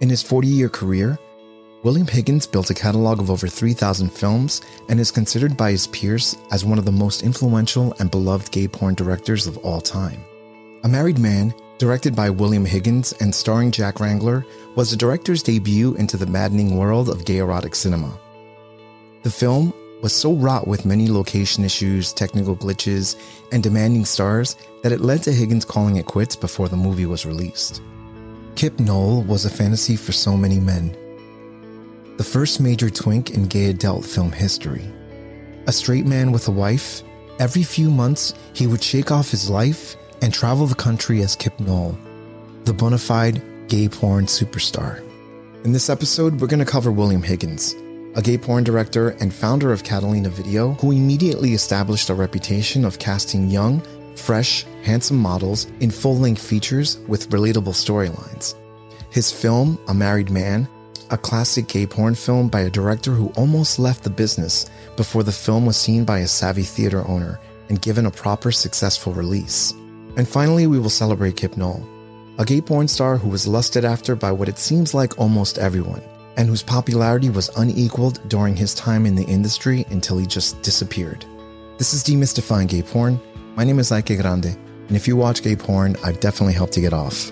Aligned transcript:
In 0.00 0.10
his 0.10 0.22
40 0.22 0.48
year 0.48 0.68
career, 0.68 1.18
William 1.84 2.06
Higgins 2.06 2.46
built 2.46 2.68
a 2.68 2.74
catalog 2.74 3.20
of 3.20 3.30
over 3.30 3.46
3,000 3.46 4.10
films 4.10 4.60
and 4.88 4.98
is 4.98 5.10
considered 5.10 5.56
by 5.56 5.70
his 5.70 5.86
peers 5.86 6.36
as 6.50 6.64
one 6.64 6.78
of 6.78 6.84
the 6.84 6.92
most 6.92 7.22
influential 7.22 7.94
and 8.00 8.10
beloved 8.10 8.50
gay 8.50 8.66
porn 8.66 8.94
directors 8.94 9.46
of 9.46 9.56
all 9.58 9.80
time. 9.80 10.22
A 10.82 10.88
Married 10.88 11.18
Man, 11.18 11.54
directed 11.78 12.16
by 12.16 12.28
William 12.28 12.64
Higgins 12.64 13.12
and 13.20 13.34
starring 13.34 13.70
Jack 13.70 14.00
Wrangler, 14.00 14.44
was 14.74 14.90
the 14.90 14.96
director's 14.96 15.42
debut 15.42 15.94
into 15.94 16.16
the 16.16 16.26
maddening 16.26 16.76
world 16.76 17.08
of 17.08 17.24
gay 17.24 17.38
erotic 17.38 17.74
cinema. 17.74 18.18
The 19.22 19.30
film 19.30 19.72
was 20.02 20.12
so 20.12 20.34
wrought 20.34 20.66
with 20.66 20.84
many 20.84 21.08
location 21.08 21.64
issues, 21.64 22.12
technical 22.12 22.56
glitches, 22.56 23.16
and 23.52 23.62
demanding 23.62 24.04
stars 24.04 24.56
that 24.82 24.92
it 24.92 25.00
led 25.00 25.22
to 25.22 25.32
Higgins 25.32 25.64
calling 25.64 25.96
it 25.96 26.04
quits 26.04 26.36
before 26.36 26.68
the 26.68 26.76
movie 26.76 27.06
was 27.06 27.24
released. 27.24 27.80
Kip 28.56 28.78
Noll 28.78 29.22
was 29.22 29.44
a 29.44 29.50
fantasy 29.50 29.96
for 29.96 30.12
so 30.12 30.36
many 30.36 30.60
men. 30.60 30.96
The 32.18 32.24
first 32.24 32.60
major 32.60 32.88
twink 32.88 33.30
in 33.30 33.46
gay 33.46 33.66
adult 33.66 34.04
film 34.04 34.30
history. 34.30 34.84
A 35.66 35.72
straight 35.72 36.06
man 36.06 36.30
with 36.30 36.46
a 36.46 36.52
wife, 36.52 37.02
every 37.40 37.64
few 37.64 37.90
months 37.90 38.32
he 38.52 38.68
would 38.68 38.82
shake 38.82 39.10
off 39.10 39.30
his 39.30 39.50
life 39.50 39.96
and 40.22 40.32
travel 40.32 40.66
the 40.66 40.74
country 40.76 41.20
as 41.22 41.34
Kip 41.34 41.58
Noll, 41.58 41.98
the 42.64 42.72
bona 42.72 42.98
fide 42.98 43.42
gay 43.66 43.88
porn 43.88 44.26
superstar. 44.26 45.02
In 45.64 45.72
this 45.72 45.90
episode, 45.90 46.40
we're 46.40 46.46
going 46.46 46.64
to 46.64 46.64
cover 46.64 46.92
William 46.92 47.24
Higgins, 47.24 47.74
a 48.14 48.22
gay 48.22 48.38
porn 48.38 48.62
director 48.62 49.10
and 49.20 49.34
founder 49.34 49.72
of 49.72 49.82
Catalina 49.82 50.28
Video, 50.28 50.74
who 50.74 50.92
immediately 50.92 51.54
established 51.54 52.08
a 52.08 52.14
reputation 52.14 52.84
of 52.84 53.00
casting 53.00 53.50
young, 53.50 53.82
fresh, 54.16 54.64
handsome 54.82 55.18
models 55.18 55.66
in 55.80 55.90
full 55.90 56.16
length 56.16 56.42
features 56.42 56.98
with 57.08 57.30
relatable 57.30 57.74
storylines. 57.74 58.54
His 59.10 59.30
film, 59.30 59.78
A 59.88 59.94
Married 59.94 60.30
Man, 60.30 60.68
a 61.10 61.18
classic 61.18 61.68
gay 61.68 61.86
porn 61.86 62.14
film 62.14 62.48
by 62.48 62.60
a 62.62 62.70
director 62.70 63.12
who 63.12 63.28
almost 63.36 63.78
left 63.78 64.02
the 64.02 64.10
business 64.10 64.70
before 64.96 65.22
the 65.22 65.32
film 65.32 65.66
was 65.66 65.76
seen 65.76 66.04
by 66.04 66.20
a 66.20 66.26
savvy 66.26 66.62
theater 66.62 67.06
owner 67.06 67.38
and 67.68 67.82
given 67.82 68.06
a 68.06 68.10
proper 68.10 68.50
successful 68.50 69.12
release. 69.12 69.72
And 70.16 70.28
finally, 70.28 70.66
we 70.66 70.78
will 70.78 70.90
celebrate 70.90 71.36
Kip 71.36 71.56
Noll, 71.56 71.86
a 72.38 72.44
gay 72.44 72.60
porn 72.60 72.88
star 72.88 73.16
who 73.16 73.28
was 73.28 73.46
lusted 73.46 73.84
after 73.84 74.16
by 74.16 74.32
what 74.32 74.48
it 74.48 74.58
seems 74.58 74.94
like 74.94 75.18
almost 75.18 75.58
everyone 75.58 76.02
and 76.36 76.48
whose 76.48 76.62
popularity 76.62 77.30
was 77.30 77.50
unequaled 77.56 78.20
during 78.28 78.56
his 78.56 78.74
time 78.74 79.06
in 79.06 79.14
the 79.14 79.24
industry 79.24 79.84
until 79.90 80.18
he 80.18 80.26
just 80.26 80.60
disappeared. 80.62 81.24
This 81.78 81.94
is 81.94 82.02
Demystifying 82.02 82.68
Gay 82.68 82.82
Porn. 82.82 83.20
My 83.56 83.62
name 83.62 83.78
is 83.78 83.92
Ike 83.92 84.18
Grande, 84.18 84.46
and 84.88 84.96
if 84.96 85.06
you 85.06 85.14
watch 85.14 85.40
gay 85.40 85.54
porn, 85.54 85.94
I've 86.02 86.18
definitely 86.18 86.54
helped 86.54 86.76
you 86.76 86.82
get 86.82 86.92
off. 86.92 87.30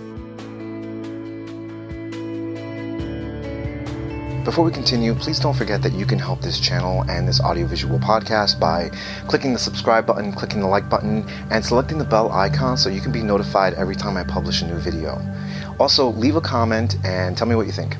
Before 4.45 4.65
we 4.65 4.70
continue, 4.70 5.17
please 5.17 5.41
don't 5.41 5.56
forget 5.56 5.83
that 5.83 5.95
you 5.95 6.06
can 6.06 6.20
help 6.20 6.41
this 6.41 6.61
channel 6.61 7.03
and 7.11 7.27
this 7.27 7.41
audiovisual 7.41 7.98
podcast 7.98 8.61
by 8.61 8.93
clicking 9.27 9.53
the 9.53 9.59
subscribe 9.59 10.06
button, 10.06 10.33
clicking 10.33 10.61
the 10.61 10.69
like 10.69 10.89
button, 10.89 11.28
and 11.50 11.65
selecting 11.65 11.98
the 11.98 12.05
bell 12.05 12.31
icon 12.31 12.77
so 12.77 12.89
you 12.89 13.00
can 13.00 13.11
be 13.11 13.25
notified 13.25 13.75
every 13.75 13.97
time 13.97 14.17
I 14.17 14.23
publish 14.23 14.62
a 14.62 14.67
new 14.69 14.78
video. 14.78 15.20
Also, 15.81 16.11
leave 16.11 16.37
a 16.37 16.41
comment 16.41 17.05
and 17.05 17.37
tell 17.37 17.48
me 17.48 17.56
what 17.56 17.67
you 17.67 17.73
think. 17.73 17.97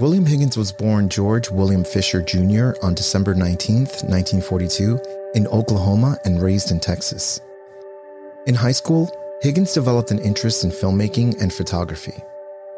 William 0.00 0.24
Higgins 0.24 0.56
was 0.56 0.70
born 0.70 1.08
George 1.08 1.50
William 1.50 1.82
Fisher 1.82 2.22
Jr. 2.22 2.70
on 2.82 2.94
December 2.94 3.34
19, 3.34 3.78
1942, 3.78 4.96
in 5.34 5.48
Oklahoma 5.48 6.16
and 6.24 6.40
raised 6.40 6.70
in 6.70 6.78
Texas. 6.78 7.40
In 8.46 8.54
high 8.54 8.72
school, 8.72 9.10
Higgins 9.42 9.74
developed 9.74 10.12
an 10.12 10.20
interest 10.20 10.62
in 10.62 10.70
filmmaking 10.70 11.42
and 11.42 11.52
photography. 11.52 12.14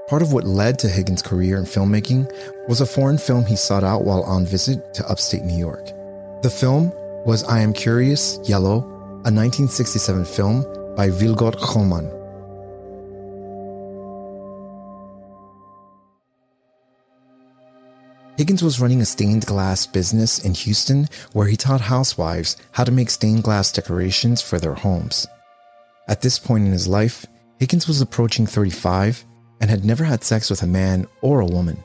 Part 0.09 0.23
of 0.23 0.33
what 0.33 0.45
led 0.45 0.79
to 0.79 0.89
Higgins' 0.89 1.21
career 1.21 1.59
in 1.59 1.65
filmmaking 1.65 2.33
was 2.69 2.81
a 2.81 2.87
foreign 2.87 3.19
film 3.19 3.45
he 3.45 3.55
sought 3.55 3.85
out 3.85 4.05
while 4.05 4.23
on 4.23 4.47
visit 4.47 4.95
to 4.95 5.07
upstate 5.07 5.43
New 5.43 5.59
York. 5.59 5.93
The 6.41 6.51
film 6.51 6.91
was 7.27 7.45
I 7.45 7.61
Am 7.61 7.75
Curious, 7.75 8.39
Yellow, 8.45 8.79
a 8.79 9.29
1967 9.29 10.25
film 10.25 10.63
by 10.97 11.11
Vilgot 11.11 11.57
Sjöman. 11.57 12.20
Higgins 18.41 18.63
was 18.63 18.81
running 18.81 19.03
a 19.03 19.05
stained 19.05 19.45
glass 19.45 19.87
business 19.87 20.39
in 20.39 20.55
Houston 20.55 21.09
where 21.35 21.47
he 21.47 21.59
taught 21.59 21.83
housewives 21.83 22.57
how 22.73 22.85
to 22.85 22.91
make 22.91 23.11
stained 23.11 23.43
glass 23.43 23.71
decorations 23.71 24.41
for 24.41 24.59
their 24.59 24.73
homes. 24.73 25.27
At 26.09 26.23
this 26.23 26.39
point 26.39 26.65
in 26.65 26.73
his 26.73 26.89
life, 26.89 27.27
Higgins 27.59 27.87
was 27.87 28.01
approaching 28.01 28.47
35 28.47 29.27
and 29.61 29.69
had 29.69 29.85
never 29.85 30.05
had 30.05 30.25
sex 30.25 30.49
with 30.49 30.63
a 30.63 30.67
man 30.67 31.07
or 31.21 31.41
a 31.41 31.47
woman. 31.47 31.85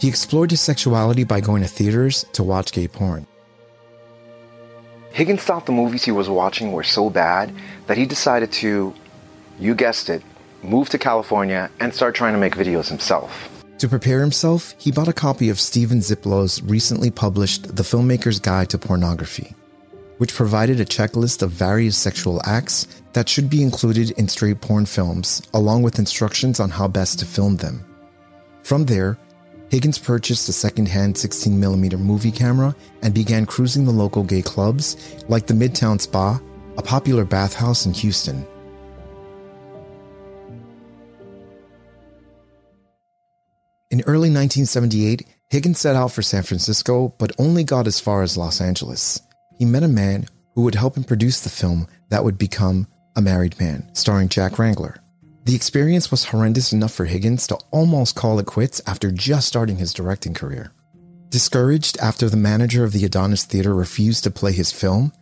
He 0.00 0.06
explored 0.06 0.52
his 0.52 0.60
sexuality 0.60 1.24
by 1.24 1.40
going 1.40 1.62
to 1.62 1.68
theaters 1.68 2.24
to 2.34 2.44
watch 2.44 2.70
gay 2.70 2.86
porn. 2.86 3.26
Higgins 5.10 5.42
thought 5.42 5.66
the 5.66 5.72
movies 5.72 6.04
he 6.04 6.12
was 6.12 6.28
watching 6.28 6.70
were 6.70 6.84
so 6.84 7.10
bad 7.10 7.52
that 7.88 7.96
he 7.96 8.06
decided 8.06 8.52
to, 8.52 8.94
you 9.58 9.74
guessed 9.74 10.10
it, 10.10 10.22
move 10.62 10.90
to 10.90 10.98
California 10.98 11.72
and 11.80 11.92
start 11.92 12.14
trying 12.14 12.34
to 12.34 12.38
make 12.38 12.54
videos 12.54 12.88
himself. 12.88 13.51
To 13.82 13.88
prepare 13.88 14.20
himself, 14.20 14.76
he 14.78 14.92
bought 14.92 15.08
a 15.08 15.12
copy 15.12 15.48
of 15.48 15.58
Stephen 15.58 15.98
Ziplow's 15.98 16.62
recently 16.62 17.10
published 17.10 17.74
The 17.74 17.82
Filmmaker's 17.82 18.38
Guide 18.38 18.70
to 18.70 18.78
Pornography, 18.78 19.56
which 20.18 20.36
provided 20.36 20.78
a 20.78 20.84
checklist 20.84 21.42
of 21.42 21.50
various 21.50 21.96
sexual 21.96 22.40
acts 22.44 22.86
that 23.12 23.28
should 23.28 23.50
be 23.50 23.60
included 23.60 24.12
in 24.12 24.28
straight 24.28 24.60
porn 24.60 24.86
films, 24.86 25.42
along 25.52 25.82
with 25.82 25.98
instructions 25.98 26.60
on 26.60 26.70
how 26.70 26.86
best 26.86 27.18
to 27.18 27.26
film 27.26 27.56
them. 27.56 27.84
From 28.62 28.84
there, 28.84 29.18
Higgins 29.68 29.98
purchased 29.98 30.48
a 30.48 30.52
second-hand 30.52 31.16
16mm 31.16 31.98
movie 31.98 32.30
camera 32.30 32.76
and 33.02 33.12
began 33.12 33.46
cruising 33.46 33.84
the 33.84 33.90
local 33.90 34.22
gay 34.22 34.42
clubs 34.42 35.24
like 35.26 35.48
the 35.48 35.54
Midtown 35.54 36.00
Spa, 36.00 36.40
a 36.78 36.82
popular 36.82 37.24
bathhouse 37.24 37.84
in 37.84 37.92
Houston. 37.94 38.46
In 43.92 44.00
early 44.06 44.30
1978, 44.30 45.26
Higgins 45.50 45.78
set 45.78 45.96
out 45.96 46.12
for 46.12 46.22
San 46.22 46.44
Francisco, 46.44 47.14
but 47.18 47.38
only 47.38 47.62
got 47.62 47.86
as 47.86 48.00
far 48.00 48.22
as 48.22 48.38
Los 48.38 48.62
Angeles. 48.62 49.20
He 49.58 49.66
met 49.66 49.82
a 49.82 49.88
man 49.88 50.28
who 50.54 50.62
would 50.62 50.76
help 50.76 50.96
him 50.96 51.04
produce 51.04 51.42
the 51.42 51.50
film 51.50 51.86
that 52.08 52.24
would 52.24 52.38
become 52.38 52.86
A 53.16 53.20
Married 53.20 53.60
Man, 53.60 53.94
starring 53.94 54.30
Jack 54.30 54.58
Wrangler. 54.58 54.96
The 55.44 55.54
experience 55.54 56.10
was 56.10 56.24
horrendous 56.24 56.72
enough 56.72 56.94
for 56.94 57.04
Higgins 57.04 57.46
to 57.48 57.58
almost 57.70 58.16
call 58.16 58.38
it 58.38 58.46
quits 58.46 58.80
after 58.86 59.10
just 59.10 59.46
starting 59.46 59.76
his 59.76 59.92
directing 59.92 60.32
career. 60.32 60.72
Discouraged 61.28 61.98
after 61.98 62.30
the 62.30 62.38
manager 62.38 62.84
of 62.84 62.92
the 62.92 63.04
Adonis 63.04 63.44
Theater 63.44 63.74
refused 63.74 64.24
to 64.24 64.30
play 64.30 64.52
his 64.52 64.72
film, 64.72 65.12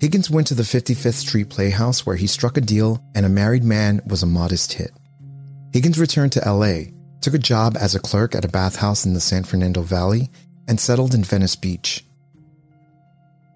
Higgins 0.00 0.28
went 0.28 0.48
to 0.48 0.54
the 0.54 0.64
55th 0.64 1.14
Street 1.14 1.50
Playhouse 1.50 2.04
where 2.04 2.16
he 2.16 2.26
struck 2.26 2.56
a 2.56 2.60
deal 2.60 3.00
and 3.14 3.24
A 3.24 3.28
Married 3.28 3.62
Man 3.62 4.00
was 4.08 4.24
a 4.24 4.26
modest 4.26 4.72
hit. 4.72 4.90
Higgins 5.72 6.00
returned 6.00 6.32
to 6.32 6.40
LA 6.40 6.97
took 7.20 7.34
a 7.34 7.38
job 7.38 7.76
as 7.78 7.94
a 7.94 8.00
clerk 8.00 8.34
at 8.34 8.44
a 8.44 8.48
bathhouse 8.48 9.04
in 9.04 9.14
the 9.14 9.20
San 9.20 9.44
Fernando 9.44 9.82
Valley, 9.82 10.30
and 10.66 10.78
settled 10.78 11.14
in 11.14 11.24
Venice 11.24 11.56
Beach. 11.56 12.04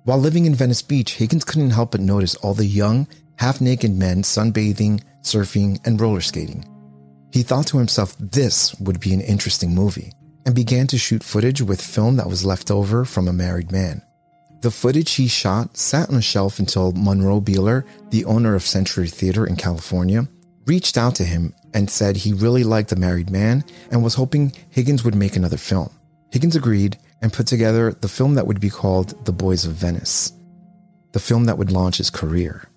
While 0.05 0.19
living 0.19 0.47
in 0.47 0.55
Venice 0.55 0.83
Beach, 0.83 1.15
Higgins 1.15 1.45
couldn't 1.45 1.71
help 1.71 1.93
but 1.93 2.00
notice 2.00 2.34
all 2.37 2.55
the 2.55 2.65
young, 2.65 3.06
half 3.37 3.61
naked 3.61 3.93
men 3.93 4.23
sunbathing, 4.23 5.03
surfing, 5.23 5.78
and 5.87 6.00
roller 6.00 6.21
skating. 6.21 6.65
He 7.33 7.43
thought 7.43 7.67
to 7.69 7.78
himself 7.78 8.17
this 8.19 8.75
would 8.81 9.00
be 9.00 9.15
an 9.15 9.21
interesting 9.21 9.75
movie, 9.75 10.12
and 10.44 10.55
began 10.55 10.87
to 10.89 10.99
shoot 10.99 11.23
footage 11.23 11.62
with 11.62 11.81
film 11.81 12.17
that 12.17 12.29
was 12.29 12.44
left 12.44 12.71
over 12.71 13.05
from 13.05 13.29
a 13.29 13.33
married 13.33 13.71
man. 13.71 14.03
The 14.61 14.71
footage 14.71 15.12
he 15.15 15.29
shot 15.29 15.77
sat 15.77 16.09
on 16.09 16.17
a 16.17 16.23
shelf 16.23 16.59
until 16.59 16.93
Monroe 16.93 17.41
Beeler, 17.41 17.84
the 18.11 18.25
owner 18.25 18.55
of 18.55 18.62
Century 18.62 19.09
Theater 19.09 19.47
in 19.47 19.56
California, 19.56 20.29
reached 20.67 20.97
out 20.97 21.14
to 21.17 21.25
him 21.25 21.55
and 21.75 21.91
said 21.91 22.17
he 22.17 22.32
really 22.32 22.64
liked 22.64 22.91
The 22.91 22.97
Married 22.97 23.31
Man 23.31 23.64
and 23.91 24.03
was 24.03 24.14
hoping 24.14 24.53
Higgins 24.70 25.05
would 25.05 25.14
make 25.14 25.37
another 25.37 25.56
film. 25.56 25.91
Higgins 26.31 26.56
agreed 26.56 26.99
and 27.20 27.32
put 27.32 27.47
together 27.47 27.93
the 27.93 28.09
film 28.09 28.35
that 28.35 28.47
would 28.47 28.61
be 28.61 28.70
called 28.70 29.25
The 29.25 29.32
Boys 29.32 29.64
of 29.64 29.73
Venice, 29.73 30.32
the 31.12 31.20
film 31.20 31.44
that 31.44 31.59
would 31.59 31.70
launch 31.70 31.99
his 31.99 32.11
career. 32.11 32.69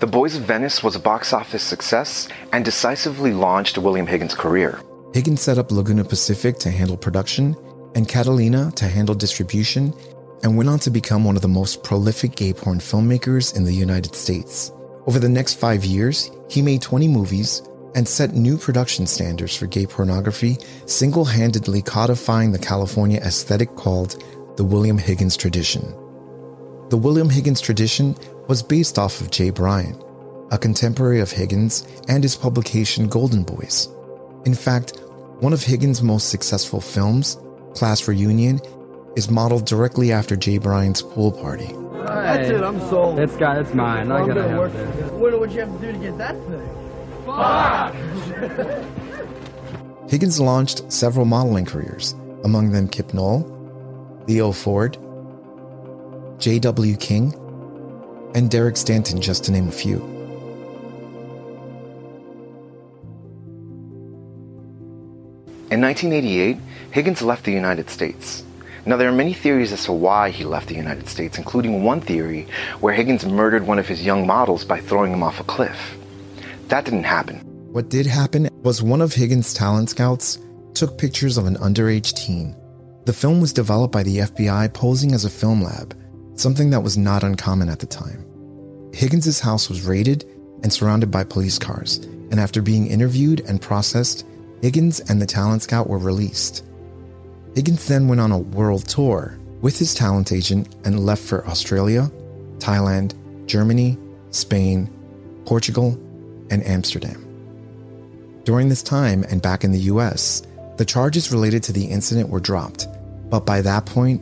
The 0.00 0.06
Boys 0.06 0.36
of 0.36 0.42
Venice 0.42 0.82
was 0.82 0.96
a 0.96 1.00
box 1.00 1.32
office 1.32 1.62
success 1.62 2.28
and 2.52 2.64
decisively 2.64 3.32
launched 3.32 3.78
William 3.78 4.06
Higgins' 4.06 4.34
career. 4.34 4.78
Higgins 5.14 5.40
set 5.40 5.56
up 5.56 5.70
Laguna 5.70 6.04
Pacific 6.04 6.58
to 6.58 6.70
handle 6.70 6.96
production 6.96 7.56
and 7.94 8.08
Catalina 8.08 8.70
to 8.72 8.86
handle 8.86 9.14
distribution 9.14 9.94
and 10.44 10.56
went 10.56 10.68
on 10.68 10.78
to 10.78 10.90
become 10.90 11.24
one 11.24 11.36
of 11.36 11.42
the 11.42 11.48
most 11.48 11.82
prolific 11.82 12.36
gay 12.36 12.52
porn 12.52 12.78
filmmakers 12.78 13.56
in 13.56 13.64
the 13.64 13.72
United 13.72 14.14
States. 14.14 14.70
Over 15.06 15.18
the 15.18 15.28
next 15.28 15.54
five 15.54 15.84
years, 15.84 16.30
he 16.48 16.62
made 16.62 16.82
20 16.82 17.08
movies 17.08 17.62
and 17.94 18.06
set 18.06 18.34
new 18.34 18.58
production 18.58 19.06
standards 19.06 19.56
for 19.56 19.66
gay 19.66 19.86
pornography, 19.86 20.58
single 20.86 21.24
handedly 21.24 21.80
codifying 21.80 22.52
the 22.52 22.58
California 22.58 23.20
aesthetic 23.20 23.74
called 23.74 24.22
the 24.56 24.64
William 24.64 24.98
Higgins 24.98 25.36
tradition. 25.36 25.82
The 26.90 26.98
William 26.98 27.30
Higgins 27.30 27.60
tradition 27.60 28.14
was 28.46 28.62
based 28.62 28.98
off 28.98 29.20
of 29.22 29.30
Jay 29.30 29.48
Bryan, 29.48 29.98
a 30.50 30.58
contemporary 30.58 31.20
of 31.20 31.32
Higgins 31.32 31.86
and 32.08 32.22
his 32.22 32.36
publication 32.36 33.08
Golden 33.08 33.44
Boys. 33.44 33.88
In 34.44 34.54
fact, 34.54 34.98
one 35.40 35.54
of 35.54 35.62
Higgins' 35.62 36.02
most 36.02 36.28
successful 36.28 36.80
films, 36.80 37.38
Class 37.74 38.06
Reunion, 38.06 38.60
is 39.16 39.30
modeled 39.30 39.64
directly 39.66 40.12
after 40.12 40.36
Jay 40.36 40.58
Bryan's 40.58 41.02
pool 41.02 41.32
party. 41.32 41.72
That's 42.04 42.50
it, 42.50 42.62
I'm 42.62 42.80
sold. 42.88 43.18
It's 43.18 43.36
got, 43.36 43.58
it's 43.58 43.72
mine. 43.74 44.10
I 44.12 44.18
I'm 44.18 44.28
gotta 44.28 44.40
gonna 44.40 44.48
have 44.50 44.58
work. 44.58 44.72
this. 44.72 45.10
What 45.12 45.38
would 45.40 45.52
you 45.52 45.60
have 45.60 45.80
to 45.80 45.86
do 45.86 45.92
to 45.92 45.98
get 45.98 46.18
that 46.18 46.36
thing? 46.46 46.68
Fuck! 47.24 47.94
Higgins 50.10 50.38
launched 50.38 50.92
several 50.92 51.24
modeling 51.24 51.64
careers, 51.64 52.14
among 52.44 52.70
them 52.72 52.88
Kip 52.88 53.14
Noll, 53.14 53.40
Leo 54.28 54.52
Ford, 54.52 54.98
J.W. 56.38 56.96
King, 56.96 57.32
and 58.34 58.50
Derek 58.50 58.76
Stanton, 58.76 59.20
just 59.20 59.44
to 59.44 59.52
name 59.52 59.68
a 59.68 59.72
few. 59.72 59.96
In 65.70 65.80
1988, 65.80 66.58
Higgins 66.92 67.22
left 67.22 67.44
the 67.44 67.52
United 67.52 67.88
States. 67.90 68.44
Now, 68.86 68.96
there 68.98 69.08
are 69.08 69.12
many 69.12 69.32
theories 69.32 69.72
as 69.72 69.84
to 69.84 69.92
why 69.92 70.28
he 70.30 70.44
left 70.44 70.68
the 70.68 70.74
United 70.74 71.08
States, 71.08 71.38
including 71.38 71.84
one 71.84 72.02
theory 72.02 72.46
where 72.80 72.92
Higgins 72.92 73.24
murdered 73.24 73.66
one 73.66 73.78
of 73.78 73.88
his 73.88 74.04
young 74.04 74.26
models 74.26 74.64
by 74.64 74.80
throwing 74.80 75.12
him 75.12 75.22
off 75.22 75.40
a 75.40 75.44
cliff. 75.44 75.96
That 76.68 76.84
didn't 76.84 77.04
happen. 77.04 77.38
What 77.72 77.88
did 77.88 78.06
happen 78.06 78.50
was 78.62 78.82
one 78.82 79.00
of 79.00 79.14
Higgins' 79.14 79.54
talent 79.54 79.90
scouts 79.90 80.38
took 80.74 80.98
pictures 80.98 81.38
of 81.38 81.46
an 81.46 81.56
underage 81.56 82.12
teen. 82.14 82.54
The 83.06 83.12
film 83.12 83.40
was 83.40 83.52
developed 83.52 83.92
by 83.92 84.02
the 84.02 84.18
FBI 84.18 84.72
posing 84.74 85.12
as 85.12 85.24
a 85.24 85.30
film 85.30 85.62
lab, 85.62 85.96
something 86.34 86.70
that 86.70 86.82
was 86.82 86.98
not 86.98 87.22
uncommon 87.22 87.68
at 87.68 87.78
the 87.78 87.86
time. 87.86 88.24
Higgins' 88.92 89.40
house 89.40 89.68
was 89.68 89.86
raided 89.86 90.24
and 90.62 90.72
surrounded 90.72 91.10
by 91.10 91.24
police 91.24 91.58
cars, 91.58 91.98
and 92.30 92.38
after 92.38 92.60
being 92.60 92.86
interviewed 92.86 93.40
and 93.40 93.60
processed, 93.60 94.26
Higgins 94.62 95.00
and 95.00 95.20
the 95.20 95.26
talent 95.26 95.62
scout 95.62 95.88
were 95.88 95.98
released. 95.98 96.64
Higgins 97.54 97.86
then 97.86 98.08
went 98.08 98.20
on 98.20 98.32
a 98.32 98.38
world 98.38 98.88
tour 98.88 99.38
with 99.60 99.78
his 99.78 99.94
talent 99.94 100.32
agent 100.32 100.74
and 100.84 101.06
left 101.06 101.22
for 101.22 101.46
Australia, 101.46 102.10
Thailand, 102.58 103.14
Germany, 103.46 103.96
Spain, 104.30 104.90
Portugal, 105.44 105.92
and 106.50 106.66
Amsterdam. 106.66 107.20
During 108.44 108.68
this 108.68 108.82
time 108.82 109.24
and 109.30 109.40
back 109.40 109.62
in 109.62 109.70
the 109.70 109.86
US, 109.92 110.42
the 110.76 110.84
charges 110.84 111.30
related 111.30 111.62
to 111.62 111.72
the 111.72 111.84
incident 111.84 112.28
were 112.28 112.40
dropped, 112.40 112.88
but 113.30 113.46
by 113.46 113.60
that 113.60 113.86
point, 113.86 114.20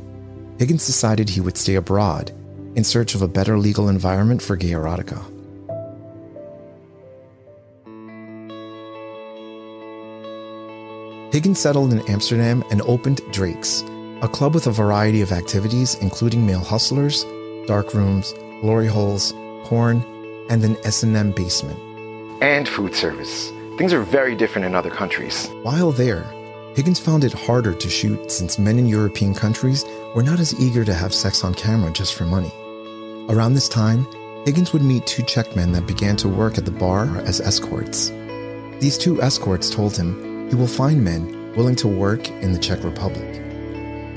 Higgins 0.59 0.87
decided 0.87 1.29
he 1.29 1.41
would 1.41 1.57
stay 1.57 1.77
abroad 1.77 2.31
in 2.77 2.85
search 2.85 3.15
of 3.15 3.23
a 3.23 3.29
better 3.29 3.59
legal 3.59 3.89
environment 3.89 4.43
for 4.43 4.57
gay 4.57 4.71
erotica. 4.73 5.32
Higgins 11.33 11.59
settled 11.59 11.95
in 11.95 12.07
Amsterdam 12.11 12.63
and 12.71 12.83
opened 12.83 13.23
Drake's, 13.33 13.83
a 14.21 14.29
club 14.29 14.53
with 14.53 14.67
a 14.67 14.71
variety 14.71 15.23
of 15.23 15.33
activities 15.33 15.95
including 16.03 16.45
male 16.45 16.61
hustlers, 16.61 17.25
dark 17.67 17.95
rooms, 17.95 18.35
glory 18.61 18.87
holes, 18.87 19.33
porn, 19.65 20.05
and 20.51 20.63
an 20.63 20.77
S&M 20.85 21.33
basement. 21.33 21.79
And 22.43 22.69
food 22.69 22.95
service. 22.95 23.51
Things 23.79 23.95
are 23.95 24.03
very 24.03 24.37
different 24.37 24.67
in 24.67 24.75
other 24.75 24.91
countries. 24.91 25.49
While 25.63 25.91
there, 25.93 26.25
Higgins 26.75 27.01
found 27.01 27.25
it 27.25 27.33
harder 27.33 27.73
to 27.73 27.89
shoot 27.89 28.31
since 28.31 28.59
men 28.59 28.79
in 28.79 28.87
European 28.87 29.35
countries 29.35 29.87
were 30.15 30.23
not 30.23 30.39
as 30.39 30.61
eager 30.61 30.85
to 30.85 30.93
have 30.93 31.15
sex 31.15 31.45
on 31.45 31.55
camera 31.55 31.91
just 31.93 32.13
for 32.13 32.27
money. 32.27 32.53
Around 33.31 33.55
this 33.55 33.71
time, 33.71 34.07
Higgins 34.45 34.75
would 34.75 34.83
meet 34.83 35.07
two 35.07 35.23
Czech 35.23 35.57
men 35.57 35.73
that 35.73 35.87
began 35.87 36.17
to 36.17 36.29
work 36.29 36.59
at 36.59 36.67
the 36.67 36.71
bar 36.71 37.07
as 37.21 37.41
escorts. 37.41 38.11
These 38.81 38.99
two 38.99 39.23
escorts 39.23 39.71
told 39.71 39.97
him 39.97 40.32
he 40.53 40.57
will 40.57 40.67
find 40.67 41.03
men 41.03 41.55
willing 41.57 41.75
to 41.75 41.89
work 41.89 42.29
in 42.29 42.53
the 42.53 42.59
Czech 42.59 42.85
Republic. 42.85 43.41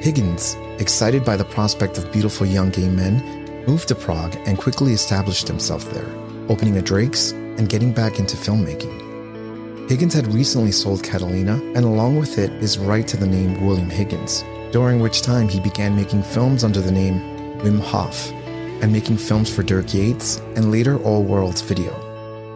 Higgins, 0.01 0.57
excited 0.79 1.23
by 1.23 1.37
the 1.37 1.45
prospect 1.45 1.97
of 1.97 2.11
beautiful 2.11 2.45
young 2.45 2.71
gay 2.71 2.89
men, 2.89 3.63
moved 3.65 3.87
to 3.87 3.95
Prague 3.95 4.35
and 4.45 4.57
quickly 4.57 4.91
established 4.91 5.47
himself 5.47 5.89
there, 5.93 6.13
opening 6.49 6.75
a 6.75 6.81
Drake's 6.81 7.31
and 7.31 7.69
getting 7.69 7.93
back 7.93 8.19
into 8.19 8.35
filmmaking. 8.35 9.89
Higgins 9.89 10.13
had 10.13 10.27
recently 10.33 10.73
sold 10.73 11.03
Catalina 11.03 11.53
and 11.73 11.85
along 11.85 12.17
with 12.17 12.37
it 12.37 12.51
his 12.61 12.77
right 12.77 13.07
to 13.07 13.15
the 13.15 13.25
name 13.25 13.65
William 13.65 13.89
Higgins, 13.89 14.43
during 14.73 14.99
which 14.99 15.21
time 15.21 15.47
he 15.47 15.61
began 15.61 15.95
making 15.95 16.23
films 16.23 16.65
under 16.65 16.81
the 16.81 16.91
name 16.91 17.21
Wim 17.59 17.79
Hof 17.79 18.29
and 18.83 18.91
making 18.91 19.19
films 19.19 19.49
for 19.49 19.63
Dirk 19.63 19.93
Yates 19.93 20.39
and 20.57 20.69
later 20.69 20.97
All 20.97 21.23
Worlds 21.23 21.61
Video. 21.61 21.93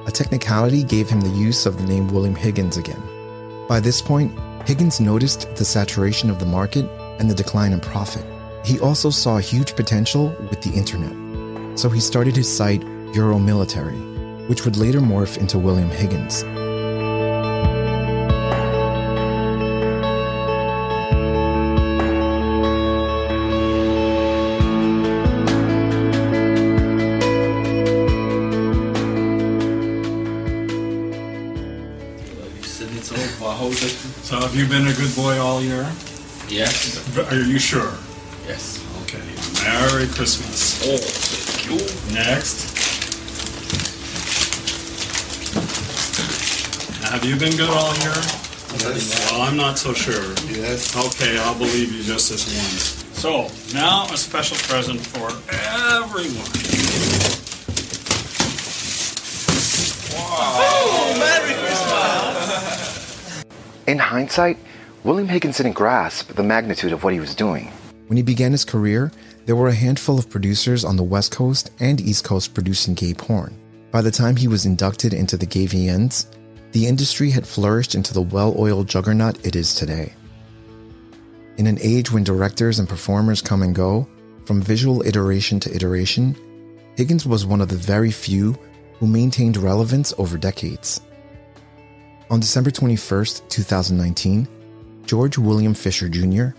A 0.05 0.11
technicality 0.11 0.83
gave 0.83 1.09
him 1.09 1.21
the 1.21 1.29
use 1.29 1.65
of 1.65 1.77
the 1.77 1.87
name 1.87 2.09
William 2.09 2.35
Higgins 2.35 2.75
again. 2.75 3.01
By 3.69 3.79
this 3.79 4.01
point, 4.01 4.35
Higgins 4.67 4.99
noticed 4.99 5.55
the 5.55 5.63
saturation 5.63 6.31
of 6.31 6.39
the 6.39 6.45
market 6.47 6.89
and 7.19 7.29
the 7.29 7.35
decline 7.35 7.71
in 7.71 7.79
profit. 7.79 8.25
He 8.65 8.79
also 8.79 9.11
saw 9.11 9.37
huge 9.37 9.75
potential 9.75 10.35
with 10.49 10.63
the 10.63 10.73
internet. 10.73 11.13
So 11.77 11.87
he 11.87 11.99
started 11.99 12.35
his 12.35 12.51
site 12.51 12.81
Euromilitary, 13.13 14.49
which 14.49 14.65
would 14.65 14.75
later 14.75 15.01
morph 15.01 15.37
into 15.37 15.59
William 15.59 15.89
Higgins. 15.89 16.43
So 34.59 34.65
have 34.65 34.73
you 34.73 34.77
been 34.77 34.91
a 34.91 34.97
good 34.97 35.15
boy 35.15 35.39
all 35.39 35.61
year? 35.61 35.89
Yes. 36.49 36.99
Are 37.31 37.33
you 37.33 37.59
sure? 37.59 37.93
Yes. 38.45 38.83
Okay. 39.03 39.23
Merry 39.63 40.05
Christmas. 40.07 40.83
Oh, 40.83 40.97
thank 40.97 41.69
you. 41.69 42.13
Next. 42.13 42.75
Have 47.09 47.23
you 47.23 47.37
been 47.37 47.55
good 47.55 47.69
all 47.69 47.95
year? 47.99 48.11
Yes. 48.83 49.31
Well, 49.31 49.43
I'm 49.43 49.55
not 49.55 49.77
so 49.79 49.93
sure. 49.93 50.33
Yes. 50.51 50.93
Okay, 50.93 51.39
I'll 51.39 51.57
believe 51.57 51.93
you 51.93 52.03
just 52.03 52.29
this 52.29 52.45
once. 52.53 53.05
So, 53.17 53.47
now 53.73 54.11
a 54.11 54.17
special 54.17 54.57
present 54.57 54.99
for 54.99 55.29
everyone. 56.03 56.58
In 63.89 63.97
hindsight, 63.97 64.59
William 65.03 65.27
Higgins 65.27 65.57
didn't 65.57 65.73
grasp 65.73 66.35
the 66.35 66.43
magnitude 66.43 66.93
of 66.93 67.03
what 67.03 67.11
he 67.11 67.19
was 67.19 67.33
doing. 67.33 67.71
When 68.05 68.17
he 68.17 68.21
began 68.21 68.51
his 68.51 68.63
career, 68.63 69.11
there 69.47 69.55
were 69.55 69.69
a 69.69 69.73
handful 69.73 70.19
of 70.19 70.29
producers 70.29 70.85
on 70.85 70.95
the 70.95 71.01
West 71.01 71.31
Coast 71.31 71.71
and 71.79 71.99
East 71.99 72.23
Coast 72.23 72.53
producing 72.53 72.93
gay 72.93 73.15
porn. 73.15 73.57
By 73.89 74.03
the 74.03 74.11
time 74.11 74.35
he 74.35 74.47
was 74.47 74.67
inducted 74.67 75.11
into 75.11 75.37
the 75.37 75.47
Gay 75.47 75.65
VNs, 75.65 76.27
the 76.71 76.85
industry 76.85 77.31
had 77.31 77.47
flourished 77.47 77.95
into 77.95 78.13
the 78.13 78.21
well 78.21 78.53
oiled 78.59 78.87
juggernaut 78.87 79.43
it 79.43 79.55
is 79.55 79.73
today. 79.73 80.13
In 81.57 81.65
an 81.65 81.79
age 81.81 82.11
when 82.11 82.23
directors 82.23 82.77
and 82.77 82.87
performers 82.87 83.41
come 83.41 83.63
and 83.63 83.73
go, 83.73 84.07
from 84.45 84.61
visual 84.61 85.01
iteration 85.01 85.59
to 85.61 85.75
iteration, 85.75 86.35
Higgins 86.95 87.25
was 87.25 87.43
one 87.43 87.59
of 87.59 87.69
the 87.69 87.75
very 87.75 88.11
few 88.11 88.55
who 88.99 89.07
maintained 89.07 89.57
relevance 89.57 90.13
over 90.19 90.37
decades. 90.37 91.01
On 92.29 92.39
December 92.39 92.69
21st, 92.69 93.49
2019, 93.49 94.47
George 95.05 95.39
William 95.39 95.73
Fisher 95.73 96.07
Jr., 96.07 96.49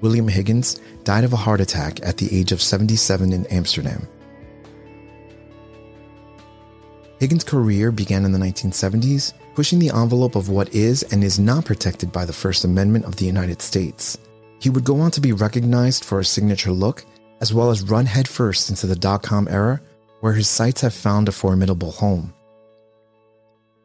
William 0.00 0.28
Higgins, 0.28 0.80
died 1.02 1.24
of 1.24 1.32
a 1.32 1.36
heart 1.36 1.60
attack 1.60 1.98
at 2.06 2.16
the 2.16 2.28
age 2.36 2.52
of 2.52 2.62
77 2.62 3.32
in 3.32 3.44
Amsterdam. 3.46 4.06
Higgins' 7.18 7.42
career 7.42 7.90
began 7.90 8.24
in 8.24 8.30
the 8.30 8.38
1970s, 8.38 9.32
pushing 9.56 9.80
the 9.80 9.90
envelope 9.90 10.36
of 10.36 10.48
what 10.48 10.72
is 10.72 11.02
and 11.04 11.24
is 11.24 11.40
not 11.40 11.64
protected 11.64 12.12
by 12.12 12.24
the 12.24 12.32
First 12.32 12.64
Amendment 12.64 13.04
of 13.04 13.16
the 13.16 13.24
United 13.24 13.62
States. 13.62 14.16
He 14.60 14.70
would 14.70 14.84
go 14.84 15.00
on 15.00 15.10
to 15.12 15.20
be 15.20 15.32
recognized 15.32 16.04
for 16.04 16.20
a 16.20 16.24
signature 16.24 16.72
look, 16.72 17.04
as 17.40 17.52
well 17.52 17.70
as 17.70 17.82
run 17.82 18.06
headfirst 18.06 18.70
into 18.70 18.86
the 18.86 18.96
dot 18.96 19.22
com 19.22 19.48
era, 19.48 19.80
where 20.20 20.34
his 20.34 20.48
sites 20.48 20.82
have 20.82 20.94
found 20.94 21.28
a 21.28 21.32
formidable 21.32 21.90
home. 21.90 22.32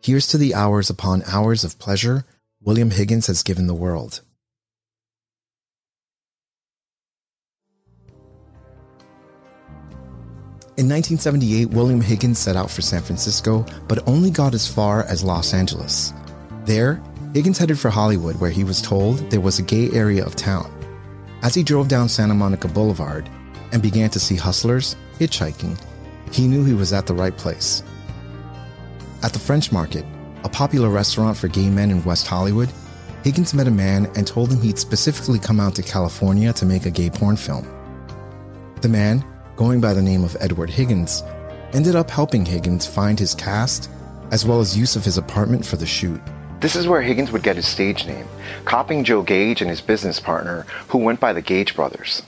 Here's 0.01 0.27
to 0.27 0.38
the 0.38 0.56
hours 0.56 0.89
upon 0.89 1.24
hours 1.27 1.63
of 1.63 1.77
pleasure 1.77 2.24
William 2.62 2.91
Higgins 2.91 3.27
has 3.27 3.44
given 3.44 3.68
the 3.68 3.74
world. 3.74 4.22
In 10.77 10.88
1978, 10.88 11.72
William 11.72 12.00
Higgins 12.00 12.39
set 12.39 12.56
out 12.56 12.72
for 12.72 12.82
San 12.82 13.01
Francisco, 13.01 13.65
but 13.89 14.08
only 14.08 14.32
got 14.32 14.53
as 14.53 14.65
far 14.65 15.03
as 15.03 15.25
Los 15.25 15.53
Angeles. 15.53 16.13
There, 16.63 17.03
Higgins 17.34 17.58
headed 17.58 17.77
for 17.77 17.89
Hollywood, 17.89 18.39
where 18.39 18.50
he 18.50 18.63
was 18.63 18.82
told 18.82 19.18
there 19.29 19.41
was 19.41 19.60
a 19.60 19.63
gay 19.63 19.91
area 19.91 20.25
of 20.25 20.38
town. 20.38 20.72
As 21.41 21.53
he 21.53 21.63
drove 21.63 21.89
down 21.89 22.08
Santa 22.08 22.34
Monica 22.34 22.70
Boulevard, 22.70 23.29
and 23.74 23.82
began 23.82 24.10
to 24.12 24.20
see 24.20 24.36
hustlers 24.36 24.96
hitchhiking, 25.20 25.77
he 26.32 26.48
knew 26.48 26.63
he 26.63 26.74
was 26.74 26.94
at 26.94 27.06
the 27.06 27.13
right 27.13 27.36
place. 27.36 27.84
At 29.21 29.33
the 29.33 29.39
French 29.39 29.73
Market, 29.73 30.05
a 30.45 30.49
popular 30.49 30.88
restaurant 30.89 31.35
for 31.35 31.49
gay 31.49 31.69
men 31.69 31.91
in 31.91 32.03
West 32.05 32.25
Hollywood, 32.25 32.69
Higgins 33.25 33.53
met 33.53 33.67
a 33.67 33.71
man 33.71 34.05
and 34.15 34.25
told 34.25 34.49
him 34.49 34.61
he'd 34.61 34.79
specifically 34.79 35.39
come 35.39 35.59
out 35.59 35.75
to 35.75 35.83
California 35.83 36.53
to 36.53 36.65
make 36.65 36.85
a 36.85 36.91
gay 36.91 37.09
porn 37.09 37.35
film. 37.35 37.67
The 38.81 38.88
man, 38.88 39.25
going 39.57 39.81
by 39.81 39.93
the 39.93 40.01
name 40.01 40.23
of 40.23 40.38
Edward 40.39 40.69
Higgins, 40.69 41.21
ended 41.73 41.97
up 41.97 42.09
helping 42.09 42.45
Higgins 42.45 42.85
find 42.85 43.19
his 43.19 43.35
cast 43.35 43.89
as 44.31 44.45
well 44.45 44.61
as 44.61 44.77
use 44.77 44.95
of 44.95 45.03
his 45.03 45.17
apartment 45.17 45.65
for 45.65 45.75
the 45.75 45.85
shoot. 45.85 46.21
This 46.61 46.77
is 46.77 46.88
where 46.88 47.01
Higgins 47.01 47.31
would 47.31 47.43
get 47.43 47.57
his 47.57 47.67
stage 47.67 48.05
name, 48.05 48.27
copying 48.63 49.03
Joe 49.03 49.21
Gage 49.21 49.61
and 49.61 49.69
his 49.69 49.81
business 49.81 50.21
partner, 50.21 50.65
who 50.88 50.99
went 50.99 51.19
by 51.19 51.33
the 51.33 51.41
Gage 51.41 51.75
brothers. 51.75 52.21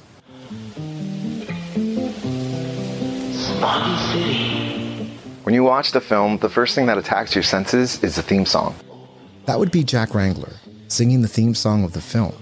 Smoggy 3.31 4.11
City. 4.11 4.60
When 5.51 5.55
you 5.55 5.65
watch 5.65 5.91
the 5.91 5.99
film, 5.99 6.37
the 6.37 6.47
first 6.47 6.75
thing 6.75 6.85
that 6.85 6.97
attacks 6.97 7.35
your 7.35 7.43
senses 7.43 8.01
is 8.01 8.15
the 8.15 8.21
theme 8.21 8.45
song. 8.45 8.73
That 9.47 9.59
would 9.59 9.69
be 9.69 9.83
Jack 9.83 10.15
Wrangler, 10.15 10.53
singing 10.87 11.21
the 11.21 11.27
theme 11.27 11.55
song 11.55 11.83
of 11.83 11.91
the 11.91 11.99
film. 11.99 12.33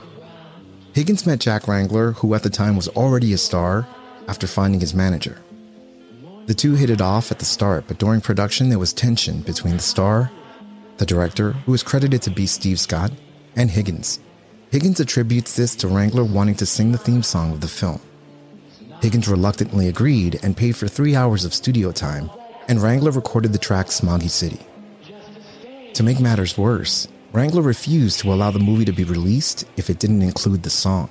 Higgins 0.93 1.25
met 1.25 1.39
Jack 1.39 1.67
Wrangler, 1.67 2.11
who 2.11 2.35
at 2.35 2.43
the 2.43 2.51
time 2.51 2.75
was 2.75 2.87
already 2.89 3.33
a 3.33 3.37
star, 3.39 3.87
after 4.27 4.45
finding 4.45 4.79
his 4.79 4.93
manager. 4.93 5.41
The 6.45 6.53
two 6.53 6.75
hit 6.75 6.91
it 6.91 7.01
off 7.01 7.31
at 7.31 7.39
the 7.39 7.45
start, 7.45 7.85
but 7.87 7.97
during 7.97 8.21
production 8.21 8.69
there 8.69 8.77
was 8.77 8.93
tension 8.93 9.41
between 9.41 9.77
the 9.77 9.81
star, 9.81 10.29
the 10.97 11.05
director, 11.07 11.53
who 11.65 11.73
is 11.73 11.81
credited 11.81 12.21
to 12.21 12.29
be 12.29 12.45
Steve 12.45 12.79
Scott, 12.79 13.11
and 13.55 13.71
Higgins. 13.71 14.19
Higgins 14.69 14.99
attributes 14.99 15.55
this 15.55 15.75
to 15.77 15.87
Wrangler 15.87 16.23
wanting 16.23 16.57
to 16.57 16.65
sing 16.67 16.91
the 16.91 16.99
theme 16.99 17.23
song 17.23 17.53
of 17.53 17.61
the 17.61 17.67
film. 17.67 18.01
Higgins 19.01 19.27
reluctantly 19.27 19.87
agreed 19.87 20.39
and 20.43 20.55
paid 20.55 20.75
for 20.75 20.87
three 20.87 21.15
hours 21.15 21.43
of 21.43 21.55
studio 21.55 21.91
time, 21.91 22.29
and 22.69 22.81
Wrangler 22.83 23.09
recorded 23.09 23.51
the 23.51 23.57
track 23.57 23.87
Smoggy 23.87 24.29
City. 24.29 24.59
To 25.95 26.03
make 26.03 26.19
matters 26.19 26.55
worse, 26.55 27.07
Wrangler 27.33 27.63
refused 27.63 28.19
to 28.19 28.31
allow 28.31 28.51
the 28.51 28.59
movie 28.59 28.85
to 28.85 28.91
be 28.91 29.03
released 29.03 29.65
if 29.75 29.89
it 29.89 29.97
didn't 29.97 30.21
include 30.21 30.61
the 30.61 30.69
song. 30.69 31.09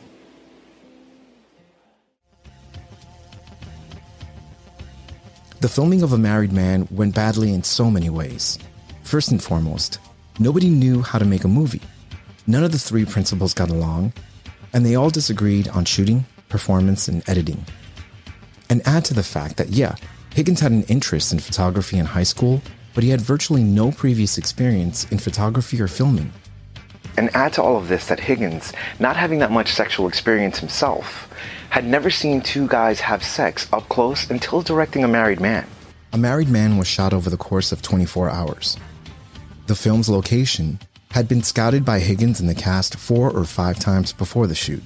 The 5.61 5.69
filming 5.69 6.03
of 6.03 6.13
A 6.13 6.19
Married 6.19 6.53
Man 6.53 6.87
went 6.93 7.17
badly 7.17 7.53
in 7.53 7.65
so 7.65 7.91
many 7.91 8.09
ways. 8.09 8.61
First 9.03 9.33
and 9.33 9.43
foremost, 9.43 9.99
nobody 10.39 10.71
knew 10.71 11.03
how 11.03 11.19
to 11.19 11.25
make 11.25 11.43
a 11.43 11.49
movie. 11.49 11.83
None 12.47 12.63
of 12.63 12.71
the 12.71 12.79
three 12.79 13.05
principals 13.05 13.53
got 13.53 13.69
along, 13.69 14.13
and 14.73 14.87
they 14.87 14.95
all 14.95 15.11
disagreed 15.11 15.67
on 15.69 15.85
shooting, 15.85 16.25
performance, 16.49 17.09
and 17.09 17.29
editing. 17.29 17.65
And 18.71 18.87
add 18.87 19.05
to 19.07 19.15
the 19.15 19.25
fact 19.25 19.57
that, 19.57 19.71
yeah, 19.71 19.97
Higgins 20.39 20.61
had 20.61 20.71
an 20.71 20.85
interest 20.85 21.33
in 21.33 21.41
photography 21.41 21.99
in 21.99 22.07
high 22.07 22.23
school, 22.23 22.63
but 22.95 23.03
he 23.03 23.11
had 23.11 23.21
virtually 23.21 23.65
no 23.65 23.91
previous 23.91 24.39
experience 24.39 25.05
in 25.11 25.19
photography 25.19 25.81
or 25.81 25.89
filming. 25.89 26.33
And 27.17 27.29
add 27.35 27.55
to 27.55 27.63
all 27.65 27.77
of 27.77 27.89
this 27.89 28.07
that 28.07 28.21
Higgins, 28.21 28.73
not 29.01 29.17
having 29.17 29.41
that 29.41 29.51
much 29.51 29.73
sexual 29.73 30.07
experience 30.07 30.61
himself, 30.61 31.29
had 31.71 31.85
never 31.85 32.09
seen 32.09 32.41
two 32.41 32.69
guys 32.69 33.01
have 33.01 33.25
sex 33.25 33.67
up 33.73 33.89
close 33.89 34.31
until 34.31 34.63
directing 34.63 35.03
A 35.03 35.09
Married 35.09 35.41
Man. 35.41 35.67
A 36.13 36.19
Married 36.19 36.49
Man 36.49 36.77
was 36.77 36.87
shot 36.87 37.13
over 37.13 37.29
the 37.29 37.37
course 37.37 37.73
of 37.73 37.83
24 37.83 38.31
hours. 38.31 38.77
The 39.67 39.75
film's 39.75 40.09
location 40.09 40.79
had 41.11 41.27
been 41.27 41.43
scouted 41.43 41.85
by 41.85 41.99
Higgins 41.99 42.39
and 42.39 42.49
the 42.49 42.55
cast 42.55 42.95
four 42.95 43.29
or 43.37 43.43
five 43.43 43.81
times 43.81 44.13
before 44.13 44.47
the 44.47 44.55
shoot. 44.55 44.85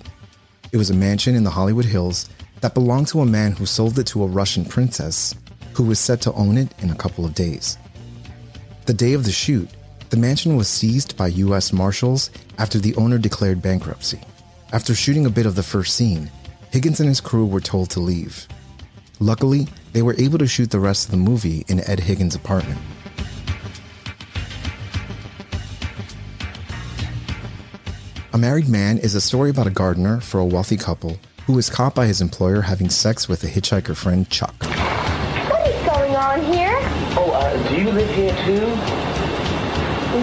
It 0.73 0.79
was 0.79 0.89
a 0.89 0.95
mansion 0.95 1.35
in 1.35 1.45
the 1.45 1.51
Hollywood 1.51 1.85
Hills 1.85 2.31
that 2.63 2.73
belonged 2.73 3.09
to 3.09 3.21
a 3.21 3.27
man 3.27 3.53
who 3.53 3.67
sold 3.67 3.99
it 3.99 4.07
to 4.07 4.23
a 4.23 4.27
Russian 4.27 4.65
princess 4.65 5.35
who 5.75 5.85
was 5.85 5.99
set 5.99 6.21
to 6.23 6.33
own 6.33 6.57
it 6.59 6.69
in 6.81 6.91
a 6.91 6.95
couple 6.95 7.25
of 7.25 7.35
days. 7.35 7.79
The 8.87 8.95
day 8.95 9.13
of 9.13 9.25
the 9.25 9.33
shoot, 9.33 9.69
the 10.11 10.17
mansion 10.17 10.57
was 10.57 10.69
seized 10.69 11.17
by 11.17 11.29
U.S. 11.29 11.73
Marshals 11.73 12.31
after 12.59 12.79
the 12.79 12.95
owner 12.97 13.19
declared 13.19 13.63
bankruptcy. 13.63 14.21
After 14.73 14.95
shooting 14.95 15.27
a 15.27 15.31
bit 15.31 15.47
of 15.47 15.55
the 15.55 15.63
first 15.63 15.97
scene, 15.97 16.31
Higgins 16.71 17.01
and 17.01 17.09
his 17.09 17.21
crew 17.21 17.47
were 17.47 17.61
told 17.61 17.91
to 17.91 18.01
leave. 18.01 18.47
Luckily, 19.21 19.69
they 19.93 20.03
were 20.03 20.17
able 20.19 20.39
to 20.39 20.47
shoot 20.47 20.71
the 20.71 20.81
rest 20.81 21.07
of 21.07 21.11
the 21.11 21.17
movie 21.17 21.65
in 21.69 21.81
Ed 21.89 22.01
Higgins' 22.01 22.35
apartment. 22.35 22.81
A 28.35 28.39
Married 28.39 28.69
Man 28.69 28.99
is 28.99 29.15
a 29.15 29.21
story 29.21 29.51
about 29.51 29.67
a 29.67 29.71
gardener 29.71 30.21
for 30.21 30.41
a 30.41 30.45
wealthy 30.45 30.79
couple 30.79 31.19
who 31.47 31.59
is 31.59 31.69
caught 31.69 31.95
by 31.95 32.07
his 32.07 32.21
employer 32.21 32.63
having 32.63 32.89
sex 32.89 33.29
with 33.29 33.45
a 33.45 33.49
hitchhiker 33.49 33.95
friend, 33.95 34.29
Chuck. 34.31 34.55
Do 37.73 37.81
you 37.81 37.91
live 37.91 38.15
here 38.15 38.35
too? 38.45 38.67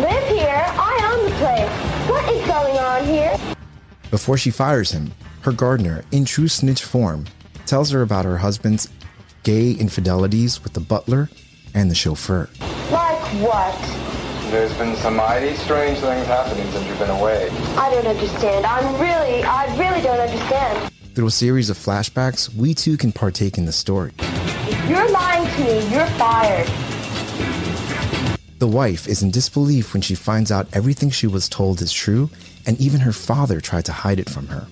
Live 0.04 0.28
here? 0.28 0.66
I 0.68 1.12
own 1.12 1.26
the 1.26 1.36
place. 1.38 2.08
What 2.08 2.32
is 2.32 2.46
going 2.46 2.78
on 2.78 3.06
here? 3.06 3.36
Before 4.12 4.38
she 4.38 4.52
fires 4.52 4.92
him, 4.92 5.12
her 5.42 5.52
gardener, 5.52 6.06
in 6.12 6.26
true 6.26 6.48
snitch 6.48 6.84
form, 6.84 7.26
tells 7.66 7.90
her 7.90 8.04
about 8.04 8.26
her 8.26 8.38
husband's 8.38 8.88
gay 9.42 9.72
infidelities 9.72 10.64
with 10.64 10.74
the 10.74 10.80
butler 10.80 11.28
and 11.74 11.90
the 11.90 11.96
chauffeur. 11.96 12.50
Like 12.92 13.20
what? 13.42 13.74
There's 14.52 14.74
been 14.78 14.96
some 14.98 15.16
mighty 15.16 15.56
strange 15.56 15.98
things 15.98 16.28
happening 16.28 16.70
since 16.72 16.86
you've 16.86 17.00
been 17.00 17.10
away. 17.10 17.50
I 17.78 17.90
don't 17.90 18.06
understand. 18.06 18.64
I'm 18.68 18.94
really, 19.02 19.44
I 19.44 19.66
really 19.76 20.02
don't 20.04 20.20
understand. 20.20 20.92
Through 21.16 21.28
a 21.28 21.32
series 21.32 21.72
of 21.72 21.78
flashbacks, 21.78 22.54
we 22.54 22.76
too 22.76 22.96
can 22.96 23.12
partake 23.12 23.58
in 23.58 23.66
the 23.66 23.72
story. 23.72 24.12
If 24.20 24.88
you're 24.88 25.10
lying 25.10 25.48
to 25.56 25.64
me, 25.64 25.92
you're 25.92 26.06
fired. 26.18 26.70
The 28.60 28.68
wife 28.68 29.08
is 29.08 29.24
in 29.24 29.32
disbelief 29.32 29.94
when 29.94 30.02
she 30.02 30.16
finds 30.16 30.52
out 30.52 30.68
everything 30.74 31.10
she 31.10 31.28
was 31.28 31.48
told 31.48 31.82
is 31.82 31.94
true, 31.94 32.30
and 32.66 32.78
even 32.78 33.00
her 33.00 33.14
father 33.14 33.62
tried 33.62 33.86
to 33.86 33.94
hide 33.94 34.20
it 34.20 34.30
from 34.30 34.48
her. 34.48 34.68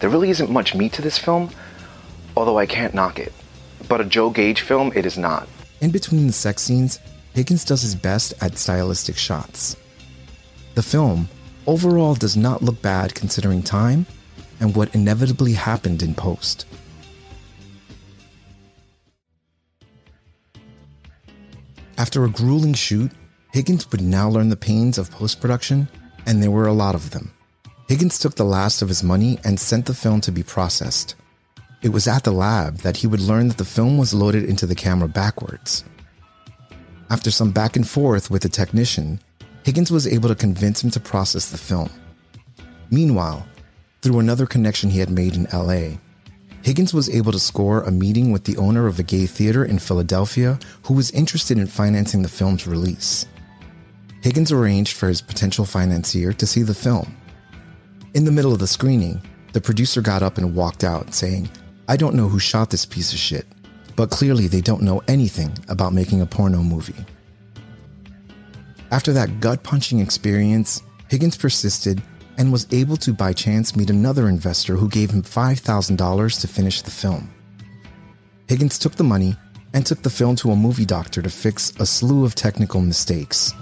There 0.00 0.10
really 0.10 0.28
isn't 0.28 0.50
much 0.50 0.74
meat 0.74 0.92
to 0.92 1.02
this 1.02 1.16
film, 1.16 1.48
although 2.36 2.58
I 2.58 2.66
can't 2.66 2.92
knock 2.92 3.18
it. 3.18 3.32
But 3.88 4.02
a 4.02 4.04
Joe 4.04 4.28
Gage 4.28 4.60
film, 4.60 4.92
it 4.94 5.06
is 5.06 5.16
not. 5.16 5.48
In 5.80 5.90
between 5.90 6.26
the 6.26 6.34
sex 6.34 6.60
scenes, 6.60 7.00
Higgins 7.32 7.64
does 7.64 7.80
his 7.80 7.94
best 7.94 8.34
at 8.42 8.58
stylistic 8.58 9.16
shots. 9.16 9.74
The 10.74 10.82
film, 10.82 11.30
overall, 11.66 12.14
does 12.14 12.36
not 12.36 12.60
look 12.60 12.82
bad 12.82 13.14
considering 13.14 13.62
time 13.62 14.04
and 14.60 14.76
what 14.76 14.94
inevitably 14.94 15.54
happened 15.54 16.02
in 16.02 16.14
post. 16.14 16.66
After 22.04 22.22
a 22.22 22.28
grueling 22.28 22.74
shoot, 22.74 23.10
Higgins 23.52 23.90
would 23.90 24.02
now 24.02 24.28
learn 24.28 24.50
the 24.50 24.56
pains 24.56 24.98
of 24.98 25.10
post 25.10 25.40
production, 25.40 25.88
and 26.26 26.42
there 26.42 26.50
were 26.50 26.66
a 26.66 26.80
lot 26.84 26.94
of 26.94 27.12
them. 27.12 27.32
Higgins 27.88 28.18
took 28.18 28.34
the 28.34 28.44
last 28.44 28.82
of 28.82 28.88
his 28.88 29.02
money 29.02 29.38
and 29.42 29.58
sent 29.58 29.86
the 29.86 29.94
film 29.94 30.20
to 30.20 30.30
be 30.30 30.42
processed. 30.42 31.14
It 31.80 31.88
was 31.88 32.06
at 32.06 32.22
the 32.22 32.30
lab 32.30 32.76
that 32.80 32.98
he 32.98 33.06
would 33.06 33.22
learn 33.22 33.48
that 33.48 33.56
the 33.56 33.64
film 33.64 33.96
was 33.96 34.12
loaded 34.12 34.44
into 34.44 34.66
the 34.66 34.74
camera 34.74 35.08
backwards. 35.08 35.82
After 37.08 37.30
some 37.30 37.52
back 37.52 37.74
and 37.74 37.88
forth 37.88 38.30
with 38.30 38.42
the 38.42 38.50
technician, 38.50 39.18
Higgins 39.62 39.90
was 39.90 40.06
able 40.06 40.28
to 40.28 40.34
convince 40.34 40.84
him 40.84 40.90
to 40.90 41.00
process 41.00 41.48
the 41.50 41.56
film. 41.56 41.88
Meanwhile, 42.90 43.46
through 44.02 44.18
another 44.18 44.44
connection 44.44 44.90
he 44.90 44.98
had 44.98 45.08
made 45.08 45.36
in 45.36 45.48
LA, 45.54 45.96
Higgins 46.64 46.94
was 46.94 47.10
able 47.10 47.30
to 47.30 47.38
score 47.38 47.82
a 47.82 47.90
meeting 47.90 48.32
with 48.32 48.44
the 48.44 48.56
owner 48.56 48.86
of 48.86 48.98
a 48.98 49.02
gay 49.02 49.26
theater 49.26 49.66
in 49.66 49.78
Philadelphia 49.78 50.58
who 50.84 50.94
was 50.94 51.10
interested 51.10 51.58
in 51.58 51.66
financing 51.66 52.22
the 52.22 52.28
film's 52.28 52.66
release. 52.66 53.26
Higgins 54.22 54.50
arranged 54.50 54.96
for 54.96 55.06
his 55.06 55.20
potential 55.20 55.66
financier 55.66 56.32
to 56.32 56.46
see 56.46 56.62
the 56.62 56.72
film. 56.72 57.14
In 58.14 58.24
the 58.24 58.32
middle 58.32 58.54
of 58.54 58.60
the 58.60 58.66
screening, 58.66 59.20
the 59.52 59.60
producer 59.60 60.00
got 60.00 60.22
up 60.22 60.38
and 60.38 60.56
walked 60.56 60.84
out, 60.84 61.12
saying, 61.12 61.50
I 61.86 61.98
don't 61.98 62.14
know 62.14 62.28
who 62.28 62.38
shot 62.38 62.70
this 62.70 62.86
piece 62.86 63.12
of 63.12 63.18
shit, 63.18 63.46
but 63.94 64.08
clearly 64.08 64.46
they 64.46 64.62
don't 64.62 64.80
know 64.80 65.02
anything 65.06 65.54
about 65.68 65.92
making 65.92 66.22
a 66.22 66.26
porno 66.26 66.62
movie. 66.62 67.04
After 68.90 69.12
that 69.12 69.40
gut 69.40 69.62
punching 69.62 70.00
experience, 70.00 70.82
Higgins 71.08 71.36
persisted 71.36 72.02
and 72.38 72.52
was 72.52 72.66
able 72.72 72.96
to 72.98 73.12
by 73.12 73.32
chance 73.32 73.76
meet 73.76 73.90
another 73.90 74.28
investor 74.28 74.76
who 74.76 74.88
gave 74.88 75.10
him 75.10 75.22
$5,000 75.22 76.40
to 76.40 76.48
finish 76.48 76.82
the 76.82 76.90
film. 76.90 77.32
Higgins 78.48 78.78
took 78.78 78.94
the 78.96 79.04
money 79.04 79.36
and 79.72 79.84
took 79.84 80.02
the 80.02 80.10
film 80.10 80.36
to 80.36 80.50
a 80.50 80.56
movie 80.56 80.84
doctor 80.84 81.22
to 81.22 81.30
fix 81.30 81.72
a 81.80 81.86
slew 81.86 82.24
of 82.24 82.34
technical 82.34 82.80
mistakes. 82.80 83.52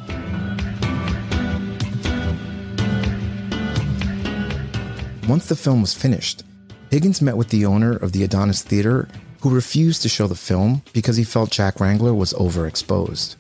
Once 5.29 5.47
the 5.47 5.57
film 5.57 5.81
was 5.81 5.95
finished, 5.95 6.43
Higgins 6.91 7.23
met 7.23 7.37
with 7.37 7.49
the 7.49 7.65
owner 7.65 7.97
of 7.97 8.13
the 8.13 8.25
Adonis 8.25 8.63
Theater 8.63 9.09
who 9.41 9.51
refused 9.51 10.03
to 10.03 10.09
show 10.09 10.27
the 10.27 10.35
film 10.35 10.83
because 10.93 11.17
he 11.17 11.25
felt 11.25 11.51
Jack 11.51 11.81
Wrangler 11.81 12.15
was 12.15 12.33
overexposed. 12.35 13.37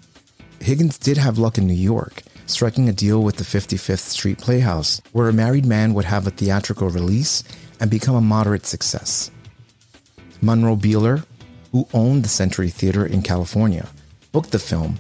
Higgins 0.61 0.99
did 0.99 1.17
have 1.17 1.39
luck 1.39 1.59
in 1.59 1.67
New 1.67 1.75
York, 1.75 2.23
striking 2.46 2.88
a 2.88 2.92
deal 2.92 3.22
with 3.22 3.37
the 3.37 3.44
55th 3.44 3.99
Street 3.99 4.38
Playhouse, 4.38 5.00
where 5.12 5.28
a 5.28 5.32
married 5.32 5.66
man 5.66 5.94
would 5.94 6.04
have 6.04 6.26
a 6.26 6.30
theatrical 6.30 6.88
release 6.88 7.44
and 7.80 7.90
become 7.90 8.14
a 8.14 8.20
moderate 8.20 8.66
success. 8.66 9.30
Monroe 10.40 10.76
Beeler, 10.76 11.25
who 11.70 11.88
owned 11.94 12.25
the 12.25 12.28
Century 12.28 12.68
Theater 12.68 13.06
in 13.06 13.22
California, 13.22 13.88
booked 14.32 14.50
the 14.50 14.58
film 14.58 14.99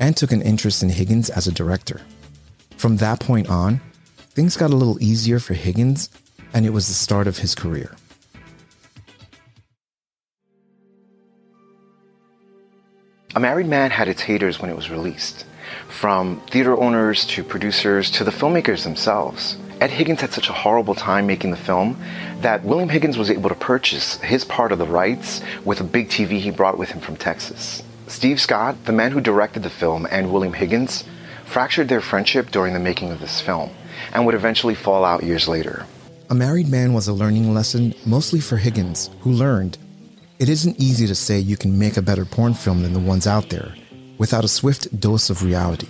and 0.00 0.16
took 0.16 0.32
an 0.32 0.42
interest 0.42 0.82
in 0.82 0.88
Higgins 0.88 1.30
as 1.30 1.46
a 1.46 1.52
director. 1.52 2.00
From 2.76 2.96
that 2.98 3.20
point 3.20 3.48
on, 3.48 3.80
things 4.30 4.56
got 4.56 4.70
a 4.70 4.76
little 4.76 5.02
easier 5.02 5.38
for 5.40 5.54
Higgins, 5.54 6.10
and 6.52 6.64
it 6.64 6.70
was 6.70 6.88
the 6.88 6.94
start 6.94 7.26
of 7.26 7.38
his 7.38 7.54
career. 7.54 7.94
A 13.34 13.40
Married 13.40 13.66
Man 13.66 13.90
had 13.90 14.08
its 14.08 14.22
haters 14.22 14.58
when 14.58 14.70
it 14.70 14.76
was 14.76 14.90
released, 14.90 15.44
from 15.88 16.40
theater 16.50 16.78
owners 16.78 17.24
to 17.26 17.42
producers 17.42 18.10
to 18.12 18.24
the 18.24 18.30
filmmakers 18.30 18.84
themselves. 18.84 19.56
Ed 19.80 19.90
Higgins 19.90 20.20
had 20.20 20.32
such 20.32 20.48
a 20.48 20.52
horrible 20.52 20.94
time 20.94 21.26
making 21.26 21.52
the 21.52 21.56
film 21.56 22.00
that 22.40 22.64
William 22.64 22.88
Higgins 22.88 23.16
was 23.16 23.30
able 23.30 23.48
to 23.48 23.54
purchase 23.54 24.16
his 24.16 24.44
part 24.44 24.72
of 24.72 24.78
the 24.78 24.86
rights 24.86 25.40
with 25.64 25.80
a 25.80 25.84
big 25.84 26.08
TV 26.08 26.40
he 26.40 26.50
brought 26.50 26.78
with 26.78 26.90
him 26.90 27.00
from 27.00 27.16
Texas. 27.16 27.82
Steve 28.08 28.40
Scott, 28.40 28.84
the 28.86 28.92
man 28.92 29.12
who 29.12 29.20
directed 29.20 29.62
the 29.62 29.70
film, 29.70 30.06
and 30.10 30.32
William 30.32 30.54
Higgins 30.54 31.04
fractured 31.44 31.88
their 31.88 32.00
friendship 32.00 32.50
during 32.50 32.74
the 32.74 32.80
making 32.80 33.12
of 33.12 33.20
this 33.20 33.40
film 33.40 33.70
and 34.12 34.26
would 34.26 34.34
eventually 34.34 34.74
fall 34.74 35.04
out 35.04 35.22
years 35.22 35.46
later. 35.46 35.86
A 36.30 36.34
Married 36.34 36.68
Man 36.68 36.92
was 36.92 37.06
a 37.06 37.12
learning 37.12 37.54
lesson 37.54 37.94
mostly 38.04 38.40
for 38.40 38.56
Higgins, 38.56 39.10
who 39.20 39.30
learned 39.30 39.78
it 40.38 40.48
isn't 40.48 40.78
easy 40.80 41.06
to 41.06 41.14
say 41.14 41.38
you 41.38 41.56
can 41.56 41.78
make 41.78 41.96
a 41.96 42.02
better 42.02 42.24
porn 42.24 42.54
film 42.54 42.82
than 42.82 42.92
the 42.92 43.00
ones 43.00 43.26
out 43.26 43.48
there 43.48 43.74
without 44.18 44.44
a 44.44 44.48
swift 44.48 45.00
dose 45.00 45.30
of 45.30 45.42
reality. 45.42 45.88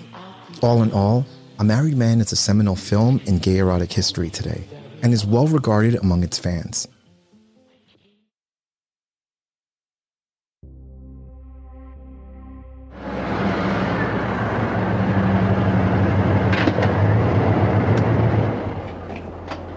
All 0.63 0.83
in 0.83 0.93
all, 0.93 1.27
A 1.59 1.65
Married 1.65 1.97
Man 1.97 2.21
is 2.21 2.31
a 2.31 2.37
seminal 2.37 2.77
film 2.77 3.21
in 3.27 3.39
gay 3.39 3.59
erotic 3.59 3.93
history 3.93 4.31
today 4.31 4.65
and 5.03 5.13
is 5.13 5.27
well 5.27 5.49
regarded 5.49 5.97
among 5.97 6.23
its 6.23 6.39
fans. 6.39 6.87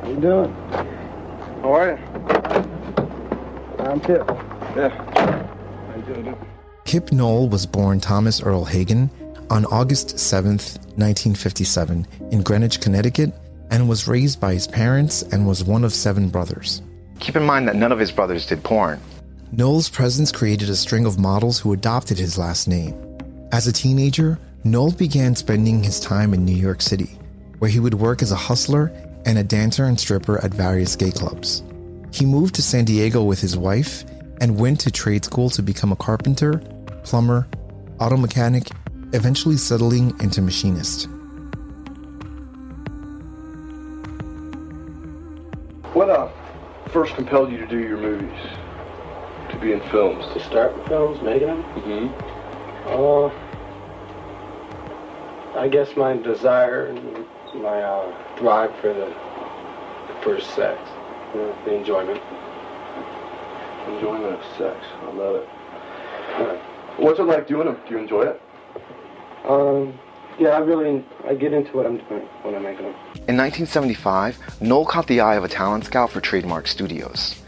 How 0.01 0.09
you 0.09 0.19
doing? 0.19 0.53
How 1.61 1.73
are 1.73 1.87
you? 1.91 1.97
I'm 3.79 3.99
Kip. 3.99 4.27
Yeah. 4.75 4.89
How 4.89 5.95
you 5.95 6.13
doing? 6.13 6.50
Kip 6.91 7.13
Noll 7.13 7.47
was 7.47 7.65
born 7.65 8.01
Thomas 8.01 8.41
Earl 8.41 8.65
Hagen 8.65 9.09
on 9.49 9.63
August 9.67 10.19
7, 10.19 10.57
1957, 10.57 12.05
in 12.31 12.43
Greenwich, 12.43 12.81
Connecticut, 12.81 13.33
and 13.69 13.87
was 13.87 14.09
raised 14.09 14.41
by 14.41 14.51
his 14.51 14.67
parents 14.67 15.21
and 15.21 15.47
was 15.47 15.63
one 15.63 15.85
of 15.85 15.93
seven 15.93 16.27
brothers. 16.27 16.81
Keep 17.21 17.37
in 17.37 17.45
mind 17.45 17.65
that 17.69 17.77
none 17.77 17.93
of 17.93 17.99
his 17.99 18.11
brothers 18.11 18.45
did 18.45 18.61
porn. 18.61 18.99
Noll's 19.53 19.87
presence 19.87 20.33
created 20.33 20.69
a 20.69 20.75
string 20.75 21.05
of 21.05 21.17
models 21.17 21.61
who 21.61 21.71
adopted 21.71 22.19
his 22.19 22.37
last 22.37 22.67
name. 22.67 22.93
As 23.53 23.67
a 23.67 23.71
teenager, 23.71 24.37
Noll 24.65 24.91
began 24.91 25.33
spending 25.33 25.81
his 25.81 26.01
time 26.01 26.33
in 26.33 26.43
New 26.43 26.51
York 26.51 26.81
City, 26.81 27.17
where 27.59 27.71
he 27.71 27.79
would 27.79 27.93
work 27.93 28.21
as 28.21 28.33
a 28.33 28.35
hustler 28.35 28.91
and 29.25 29.37
a 29.37 29.45
dancer 29.45 29.85
and 29.85 29.97
stripper 29.97 30.43
at 30.43 30.53
various 30.53 30.97
gay 30.97 31.11
clubs. 31.11 31.63
He 32.11 32.25
moved 32.25 32.55
to 32.55 32.61
San 32.61 32.83
Diego 32.83 33.23
with 33.23 33.39
his 33.39 33.55
wife 33.55 34.03
and 34.41 34.59
went 34.59 34.81
to 34.81 34.91
trade 34.91 35.23
school 35.23 35.49
to 35.51 35.61
become 35.61 35.93
a 35.93 35.95
carpenter, 35.95 36.61
plumber, 37.03 37.47
auto 37.99 38.17
mechanic, 38.17 38.69
eventually 39.13 39.57
settling 39.57 40.17
into 40.19 40.41
machinist. 40.41 41.07
What 45.93 46.09
uh, 46.09 46.29
first 46.91 47.15
compelled 47.15 47.51
you 47.51 47.57
to 47.57 47.67
do 47.67 47.79
your 47.79 47.97
movies? 47.97 48.39
To 49.49 49.57
be 49.59 49.73
in 49.73 49.81
films? 49.89 50.25
To 50.33 50.39
start 50.39 50.77
with 50.77 50.87
films, 50.87 51.21
making 51.21 51.47
them? 51.47 51.63
Mm-hmm. 51.63 52.07
Uh, 52.87 53.29
I 55.59 55.67
guess 55.67 55.95
my 55.97 56.15
desire 56.15 56.85
and 56.85 57.25
my 57.61 57.81
uh, 57.81 58.37
drive 58.37 58.73
for 58.79 58.93
the, 58.93 59.13
the 60.07 60.21
first 60.23 60.55
sex, 60.55 60.79
you 61.33 61.41
know, 61.41 61.55
the 61.65 61.73
enjoyment. 61.75 62.21
Enjoyment 63.87 64.33
of 64.39 64.45
sex. 64.57 64.85
I 65.01 65.11
love 65.11 65.35
it. 65.35 65.49
What's 66.97 67.19
it 67.19 67.23
like 67.23 67.47
doing 67.47 67.65
them? 67.65 67.77
Do 67.87 67.93
you 67.95 67.99
enjoy 67.99 68.23
it? 68.23 68.41
Um, 69.45 69.97
yeah, 70.39 70.49
I 70.49 70.59
really 70.59 71.03
I 71.25 71.35
get 71.35 71.53
into 71.53 71.75
what 71.75 71.85
I'm 71.85 71.97
doing 71.97 72.27
when 72.43 72.55
I'm 72.55 72.63
making 72.63 72.85
them. 72.85 72.95
In 73.27 73.37
1975, 73.37 74.61
Noll 74.61 74.85
caught 74.85 75.07
the 75.07 75.19
eye 75.19 75.35
of 75.35 75.43
a 75.43 75.47
talent 75.47 75.85
scout 75.85 76.09
for 76.11 76.21
Trademark 76.21 76.67
Studios. 76.67 77.41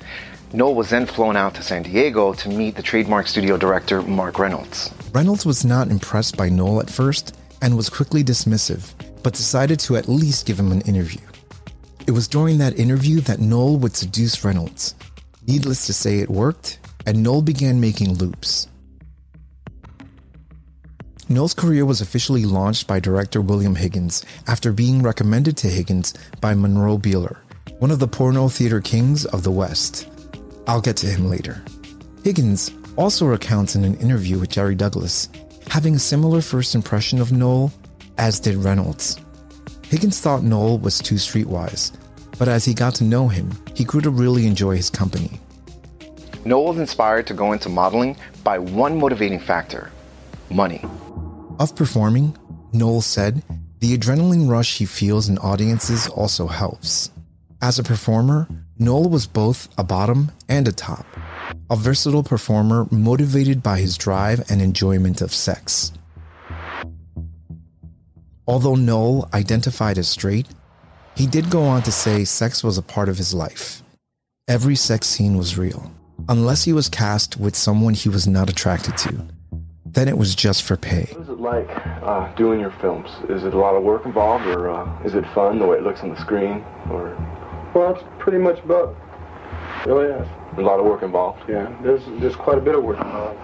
Noll 0.53 0.75
was 0.75 0.89
then 0.91 1.05
flown 1.05 1.35
out 1.35 1.55
to 1.55 1.63
San 1.63 1.83
Diego 1.83 2.33
to 2.33 2.49
meet 2.49 2.75
the 2.75 2.83
Trademark 2.83 3.27
Studio 3.27 3.57
director, 3.57 4.01
Mark 4.03 4.37
Reynolds. 4.37 4.93
Reynolds 5.11 5.45
was 5.45 5.65
not 5.65 5.89
impressed 5.89 6.37
by 6.37 6.49
Noll 6.49 6.79
at 6.79 6.89
first 6.89 7.35
and 7.61 7.75
was 7.75 7.89
quickly 7.89 8.23
dismissive, 8.23 8.93
but 9.23 9.33
decided 9.33 9.79
to 9.79 9.95
at 9.95 10.07
least 10.07 10.45
give 10.45 10.59
him 10.59 10.71
an 10.71 10.81
interview. 10.81 11.21
It 12.05 12.11
was 12.11 12.27
during 12.27 12.57
that 12.59 12.77
interview 12.77 13.21
that 13.21 13.39
Noll 13.39 13.77
would 13.77 13.95
seduce 13.95 14.43
Reynolds. 14.43 14.93
Needless 15.47 15.85
to 15.87 15.93
say, 15.93 16.19
it 16.19 16.29
worked, 16.29 16.79
and 17.05 17.23
Noll 17.23 17.41
began 17.41 17.79
making 17.79 18.13
loops. 18.15 18.67
Noll's 21.29 21.53
career 21.53 21.85
was 21.85 22.01
officially 22.01 22.45
launched 22.45 22.85
by 22.85 22.99
director 22.99 23.39
William 23.39 23.75
Higgins 23.75 24.25
after 24.47 24.73
being 24.73 25.01
recommended 25.01 25.55
to 25.57 25.67
Higgins 25.67 26.13
by 26.41 26.53
Monroe 26.53 26.97
Beeler, 26.97 27.37
one 27.79 27.91
of 27.91 27.99
the 27.99 28.07
porno 28.07 28.49
theater 28.49 28.81
kings 28.81 29.25
of 29.25 29.43
the 29.43 29.51
West. 29.51 30.09
I'll 30.67 30.81
get 30.81 30.97
to 30.97 31.07
him 31.07 31.29
later. 31.29 31.63
Higgins 32.23 32.71
also 32.97 33.25
recounts 33.25 33.75
in 33.75 33.85
an 33.85 33.95
interview 33.95 34.37
with 34.37 34.49
Jerry 34.49 34.75
Douglas 34.75 35.29
having 35.69 35.95
a 35.95 35.99
similar 35.99 36.41
first 36.41 36.75
impression 36.75 37.21
of 37.21 37.31
Noll 37.31 37.71
as 38.17 38.39
did 38.39 38.57
Reynolds. 38.57 39.17
Higgins 39.85 40.19
thought 40.19 40.43
Noll 40.43 40.77
was 40.77 40.99
too 40.99 41.15
streetwise, 41.15 41.95
but 42.37 42.47
as 42.47 42.65
he 42.65 42.73
got 42.73 42.95
to 42.95 43.03
know 43.03 43.27
him, 43.27 43.51
he 43.73 43.83
grew 43.83 44.01
to 44.01 44.09
really 44.09 44.45
enjoy 44.45 44.75
his 44.75 44.89
company. 44.89 45.39
Noll 46.45 46.67
was 46.67 46.77
inspired 46.79 47.27
to 47.27 47.33
go 47.33 47.53
into 47.53 47.69
modeling 47.69 48.17
by 48.43 48.59
one 48.59 48.99
motivating 48.99 49.39
factor 49.39 49.89
money. 50.49 50.83
Of 51.63 51.77
performing, 51.77 52.35
Noll 52.73 52.99
said, 52.99 53.41
the 53.79 53.97
adrenaline 53.97 54.49
rush 54.49 54.79
he 54.79 54.85
feels 54.85 55.29
in 55.29 55.37
audiences 55.37 56.09
also 56.09 56.47
helps. 56.47 57.09
As 57.61 57.79
a 57.79 57.83
performer, 57.83 58.49
Noll 58.79 59.07
was 59.07 59.27
both 59.27 59.69
a 59.77 59.83
bottom 59.85 60.33
and 60.49 60.67
a 60.67 60.73
top, 60.73 61.05
a 61.69 61.77
versatile 61.77 62.21
performer 62.21 62.85
motivated 62.91 63.63
by 63.63 63.79
his 63.79 63.97
drive 63.97 64.43
and 64.51 64.61
enjoyment 64.61 65.21
of 65.21 65.33
sex. 65.33 65.93
Although 68.45 68.75
Noll 68.75 69.29
identified 69.33 69.97
as 69.97 70.09
straight, 70.09 70.49
he 71.15 71.25
did 71.25 71.49
go 71.49 71.63
on 71.63 71.81
to 71.83 71.93
say 71.93 72.25
sex 72.25 72.61
was 72.61 72.77
a 72.77 72.81
part 72.81 73.07
of 73.07 73.17
his 73.17 73.33
life. 73.33 73.81
Every 74.49 74.75
sex 74.75 75.07
scene 75.07 75.37
was 75.37 75.57
real, 75.57 75.93
unless 76.27 76.65
he 76.65 76.73
was 76.73 76.89
cast 76.89 77.37
with 77.37 77.55
someone 77.55 77.93
he 77.93 78.09
was 78.09 78.27
not 78.27 78.49
attracted 78.49 78.97
to. 78.97 79.27
Then 79.93 80.07
it 80.07 80.17
was 80.17 80.33
just 80.33 80.63
for 80.63 80.75
pay. 80.75 81.07
What 81.11 81.21
is 81.21 81.29
it 81.29 81.39
like 81.39 81.69
uh, 82.01 82.33
doing 82.33 82.59
your 82.59 82.71
films? 82.81 83.11
Is 83.29 83.43
it 83.43 83.53
a 83.53 83.57
lot 83.59 83.75
of 83.75 83.83
work 83.83 84.05
involved, 84.07 84.45
or 84.47 84.69
uh, 84.71 85.03
is 85.03 85.13
it 85.13 85.23
fun 85.35 85.59
the 85.59 85.67
way 85.67 85.77
it 85.77 85.83
looks 85.83 86.01
on 86.01 86.09
the 86.09 86.19
screen, 86.19 86.63
or 86.89 87.15
Well, 87.75 87.93
it's 87.95 88.03
pretty 88.17 88.39
much 88.39 88.63
both. 88.65 88.95
Really 89.85 90.07
is. 90.07 90.27
a 90.57 90.61
lot 90.61 90.79
of 90.79 90.85
work 90.85 91.03
involved? 91.03 91.43
Yeah, 91.47 91.71
there's 91.83 92.01
there's 92.19 92.35
quite 92.35 92.57
a 92.57 92.61
bit 92.61 92.73
of 92.73 92.83
work 92.83 92.97
involved. 92.99 93.39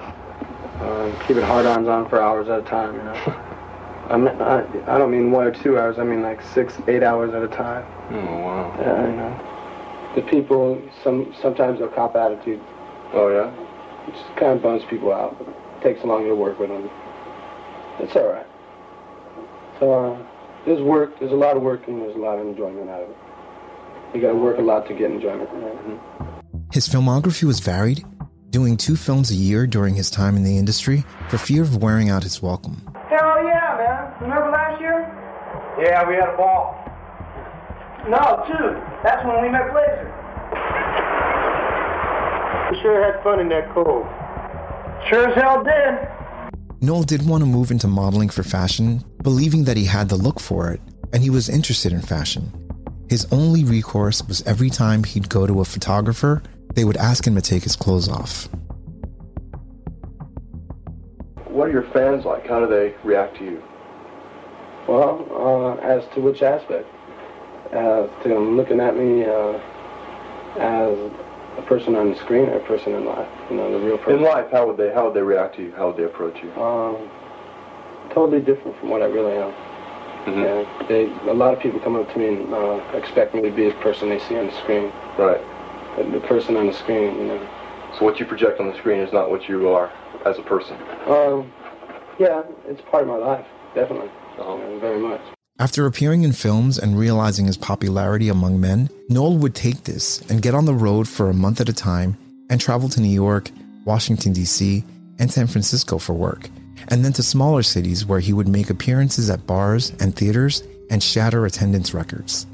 Uh, 0.81 1.27
keeping 1.27 1.43
hard-ons 1.43 1.88
on 1.88 2.09
for 2.09 2.19
hours 2.19 2.47
at 2.49 2.59
a 2.59 2.63
time, 2.63 2.95
you 2.95 3.03
know. 3.03 3.13
I, 4.09 4.17
mean, 4.17 4.41
I, 4.41 4.95
I 4.95 4.97
don't 4.97 5.12
mean 5.12 5.29
one 5.29 5.45
or 5.45 5.51
two 5.51 5.77
hours. 5.77 5.99
I 5.99 6.03
mean 6.03 6.23
like 6.23 6.41
six, 6.41 6.73
eight 6.88 7.03
hours 7.03 7.31
at 7.35 7.43
a 7.43 7.47
time. 7.47 7.85
Oh 8.12 8.38
wow. 8.39 8.75
Yeah, 8.79 9.07
you 9.07 9.15
know. 9.15 10.13
The 10.15 10.21
people, 10.23 10.81
some 11.03 11.35
sometimes 11.39 11.77
they'll 11.77 11.89
cop 11.89 12.15
attitude. 12.15 12.59
Oh 13.13 13.29
yeah. 13.29 14.07
It 14.07 14.13
just 14.13 14.35
kind 14.35 14.53
of 14.53 14.63
bums 14.63 14.81
people 14.89 15.13
out. 15.13 15.38
But 15.81 15.87
it 15.87 15.93
takes 15.93 16.05
long 16.05 16.25
to 16.25 16.35
work 16.35 16.59
with 16.59 16.69
them. 16.69 16.89
It's 17.99 18.15
all 18.15 18.27
right. 18.27 18.45
So 19.79 19.93
uh, 19.93 20.25
there's 20.65 20.81
work. 20.81 21.19
There's 21.19 21.31
a 21.31 21.35
lot 21.35 21.57
of 21.57 21.63
work 21.63 21.87
and 21.87 22.01
there's 22.01 22.15
a 22.15 22.19
lot 22.19 22.39
of 22.39 22.47
enjoyment 22.47 22.89
out 22.89 23.03
of 23.03 23.09
it. 23.09 23.17
You 24.13 24.21
got 24.21 24.29
to 24.29 24.35
work 24.35 24.57
a 24.57 24.61
lot 24.61 24.87
to 24.87 24.93
get 24.93 25.11
enjoyment. 25.11 25.49
His 26.71 26.87
filmography 26.87 27.43
was 27.43 27.59
varied, 27.59 28.03
doing 28.49 28.77
two 28.77 28.95
films 28.95 29.31
a 29.31 29.35
year 29.35 29.67
during 29.67 29.95
his 29.95 30.09
time 30.09 30.35
in 30.35 30.43
the 30.43 30.57
industry 30.57 31.03
for 31.29 31.37
fear 31.37 31.61
of 31.61 31.81
wearing 31.81 32.09
out 32.09 32.23
his 32.23 32.41
welcome. 32.41 32.81
Hell 33.09 33.43
yeah, 33.43 33.75
man. 33.77 34.13
Remember 34.21 34.49
last 34.51 34.81
year? 34.81 35.15
Yeah, 35.79 36.07
we 36.07 36.15
had 36.15 36.29
a 36.33 36.37
ball. 36.37 36.75
No, 38.07 38.43
two. 38.47 38.81
That's 39.03 39.23
when 39.25 39.41
we 39.43 39.49
met 39.49 39.71
Blazer. 39.71 40.15
We 42.71 42.81
sure 42.81 43.03
had 43.03 43.23
fun 43.23 43.39
in 43.39 43.49
that 43.49 43.71
cove. 43.73 44.07
Sure 45.07 45.29
as 45.29 45.35
hell 45.35 45.63
did. 45.63 46.07
Noll 46.81 47.03
did 47.03 47.27
want 47.27 47.41
to 47.41 47.45
move 47.45 47.71
into 47.71 47.88
modeling 47.88 48.29
for 48.29 48.43
fashion, 48.43 49.03
believing 49.21 49.65
that 49.65 49.77
he 49.77 49.85
had 49.85 50.09
the 50.09 50.15
look 50.15 50.39
for 50.39 50.71
it, 50.71 50.81
and 51.13 51.23
he 51.23 51.29
was 51.29 51.49
interested 51.49 51.91
in 51.93 52.01
fashion. 52.01 52.51
His 53.09 53.27
only 53.31 53.63
recourse 53.63 54.25
was 54.27 54.41
every 54.43 54.69
time 54.69 55.03
he'd 55.03 55.29
go 55.29 55.47
to 55.47 55.62
a 55.62 55.65
photographer 55.65 56.43
they 56.75 56.85
would 56.85 56.97
ask 56.97 57.25
him 57.25 57.35
to 57.35 57.41
take 57.41 57.63
his 57.63 57.75
clothes 57.75 58.07
off. 58.07 58.47
What 61.47 61.67
are 61.67 61.71
your 61.71 61.89
fans 61.91 62.25
like? 62.25 62.47
How 62.47 62.59
do 62.59 62.67
they 62.67 62.95
react 63.03 63.38
to 63.38 63.43
you? 63.43 63.63
Well, 64.88 65.27
uh, 65.31 65.75
as 65.81 66.03
to 66.13 66.21
which 66.21 66.41
aspect? 66.41 66.88
As 67.73 68.09
to 68.23 68.29
them 68.29 68.55
looking 68.55 68.79
at 68.79 68.95
me 68.95 69.25
uh, 69.25 69.59
as 70.57 71.12
a 71.59 71.61
person 71.63 71.95
on 71.95 72.11
the 72.11 72.15
screen 72.17 72.47
or 72.49 72.57
a 72.57 72.65
person 72.65 72.93
in 72.93 73.05
life, 73.05 73.29
you 73.49 73.57
know, 73.57 73.71
the 73.71 73.85
real 73.85 73.97
person. 73.97 74.19
In 74.19 74.23
life, 74.23 74.49
how 74.51 74.67
would 74.67 74.77
they 74.77 74.91
how 74.93 75.05
would 75.05 75.13
they 75.13 75.21
react 75.21 75.55
to 75.57 75.63
you? 75.63 75.71
How 75.73 75.87
would 75.87 75.97
they 75.97 76.03
approach 76.03 76.41
you? 76.41 76.51
Um, 76.53 77.09
totally 78.11 78.41
different 78.41 78.77
from 78.79 78.89
what 78.89 79.01
I 79.01 79.05
really 79.05 79.35
am. 79.35 79.53
Mm-hmm. 80.25 80.39
Yeah, 80.39 80.87
they, 80.87 81.29
a 81.29 81.33
lot 81.33 81.53
of 81.53 81.59
people 81.59 81.79
come 81.79 81.95
up 81.95 82.11
to 82.13 82.19
me 82.19 82.27
and 82.27 82.53
uh, 82.53 82.81
expect 82.93 83.35
me 83.35 83.41
to 83.41 83.51
be 83.51 83.69
the 83.69 83.75
person 83.75 84.09
they 84.09 84.19
see 84.19 84.37
on 84.37 84.47
the 84.47 84.53
screen. 84.53 84.91
Right. 85.17 85.41
The, 85.97 86.03
the 86.03 86.19
person 86.27 86.55
on 86.57 86.67
the 86.67 86.73
screen, 86.73 87.15
you 87.17 87.25
know. 87.25 87.49
So 87.97 88.05
what 88.05 88.19
you 88.19 88.25
project 88.25 88.59
on 88.59 88.67
the 88.67 88.77
screen 88.77 88.99
is 88.99 89.11
not 89.11 89.29
what 89.29 89.49
you 89.49 89.69
are 89.69 89.91
as 90.25 90.37
a 90.37 90.43
person. 90.43 90.77
Um, 91.07 91.51
yeah, 92.19 92.43
it's 92.67 92.81
part 92.81 93.03
of 93.03 93.09
my 93.09 93.15
life, 93.15 93.47
definitely, 93.73 94.11
you 94.37 94.43
know, 94.43 94.77
very 94.79 94.99
much. 94.99 95.21
After 95.61 95.85
appearing 95.85 96.23
in 96.23 96.31
films 96.31 96.79
and 96.79 96.97
realizing 96.97 97.45
his 97.45 97.57
popularity 97.57 98.29
among 98.29 98.61
men, 98.61 98.89
Noll 99.09 99.37
would 99.39 99.53
take 99.53 99.83
this 99.83 100.21
and 100.29 100.41
get 100.41 100.55
on 100.55 100.63
the 100.63 100.73
road 100.73 101.05
for 101.05 101.29
a 101.29 101.33
month 101.33 101.59
at 101.59 101.67
a 101.67 101.73
time 101.73 102.17
and 102.49 102.61
travel 102.61 102.87
to 102.87 103.01
New 103.01 103.09
York, 103.09 103.51
Washington, 103.83 104.31
D.C., 104.31 104.85
and 105.19 105.29
San 105.29 105.47
Francisco 105.47 105.97
for 105.97 106.13
work, 106.13 106.49
and 106.87 107.03
then 107.03 107.11
to 107.11 107.21
smaller 107.21 107.61
cities 107.61 108.05
where 108.05 108.21
he 108.21 108.31
would 108.31 108.47
make 108.47 108.69
appearances 108.69 109.29
at 109.29 109.45
bars 109.45 109.91
and 109.99 110.15
theaters 110.15 110.63
and 110.89 111.03
shatter 111.03 111.45
attendance 111.45 111.93
records. 111.93 112.47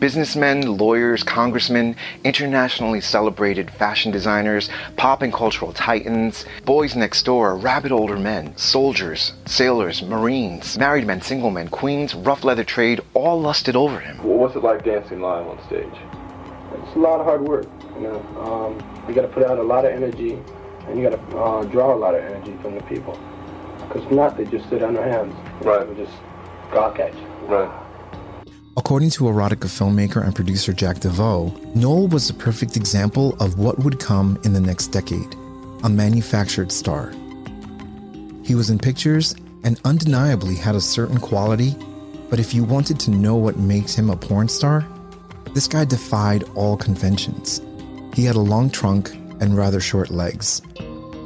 Businessmen, 0.00 0.78
lawyers, 0.78 1.22
congressmen, 1.22 1.94
internationally 2.24 3.02
celebrated 3.02 3.70
fashion 3.70 4.10
designers, 4.10 4.70
pop 4.96 5.20
and 5.20 5.30
cultural 5.30 5.74
titans, 5.74 6.46
boys 6.64 6.96
next 6.96 7.22
door, 7.24 7.54
rabid 7.54 7.92
older 7.92 8.18
men, 8.18 8.56
soldiers, 8.56 9.34
sailors, 9.44 10.02
marines, 10.02 10.78
married 10.78 11.06
men, 11.06 11.20
single 11.20 11.50
men, 11.50 11.68
queens, 11.68 12.14
rough 12.14 12.44
leather 12.44 12.64
trade, 12.64 13.02
all 13.12 13.38
lusted 13.38 13.76
over 13.76 14.00
him. 14.00 14.16
Well, 14.24 14.38
What's 14.38 14.56
it 14.56 14.62
like 14.62 14.86
dancing 14.86 15.20
live 15.20 15.46
on 15.46 15.62
stage? 15.66 15.84
It's 16.82 16.96
a 16.96 16.98
lot 16.98 17.20
of 17.20 17.26
hard 17.26 17.42
work, 17.42 17.66
you 17.96 18.00
know. 18.00 18.20
Um, 18.40 19.06
you 19.06 19.14
got 19.14 19.22
to 19.22 19.28
put 19.28 19.44
out 19.44 19.58
a 19.58 19.62
lot 19.62 19.84
of 19.84 19.92
energy, 19.92 20.38
and 20.88 20.98
you 20.98 21.10
got 21.10 21.14
to 21.14 21.38
uh, 21.38 21.64
draw 21.64 21.94
a 21.94 21.98
lot 21.98 22.14
of 22.14 22.24
energy 22.24 22.56
from 22.62 22.74
the 22.74 22.82
people. 22.84 23.20
Because 23.86 24.02
if 24.04 24.10
not, 24.12 24.38
they 24.38 24.46
just 24.46 24.66
sit 24.70 24.82
on 24.82 24.94
their 24.94 25.06
hands. 25.06 25.34
Right. 25.62 25.86
They 25.86 26.04
just 26.04 26.16
gawk 26.72 26.98
at 27.00 27.12
you. 27.12 27.26
Right. 27.46 27.89
According 28.80 29.10
to 29.10 29.24
erotica 29.24 29.68
filmmaker 29.68 30.24
and 30.24 30.34
producer 30.34 30.72
Jack 30.72 31.00
Deveau, 31.00 31.52
Noll 31.74 32.08
was 32.08 32.28
the 32.28 32.32
perfect 32.32 32.78
example 32.78 33.36
of 33.38 33.58
what 33.58 33.78
would 33.80 34.00
come 34.00 34.40
in 34.42 34.54
the 34.54 34.60
next 34.60 34.86
decade 34.86 35.36
a 35.84 35.88
manufactured 35.90 36.72
star. 36.72 37.12
He 38.42 38.54
was 38.54 38.70
in 38.70 38.78
pictures 38.78 39.36
and 39.64 39.78
undeniably 39.84 40.54
had 40.54 40.76
a 40.76 40.80
certain 40.80 41.18
quality, 41.20 41.76
but 42.30 42.40
if 42.40 42.54
you 42.54 42.64
wanted 42.64 42.98
to 43.00 43.10
know 43.10 43.36
what 43.36 43.58
makes 43.58 43.94
him 43.94 44.08
a 44.08 44.16
porn 44.16 44.48
star, 44.48 44.88
this 45.52 45.68
guy 45.68 45.84
defied 45.84 46.44
all 46.54 46.78
conventions. 46.78 47.60
He 48.14 48.24
had 48.24 48.36
a 48.36 48.40
long 48.40 48.70
trunk 48.70 49.10
and 49.40 49.58
rather 49.58 49.80
short 49.80 50.10
legs. 50.10 50.62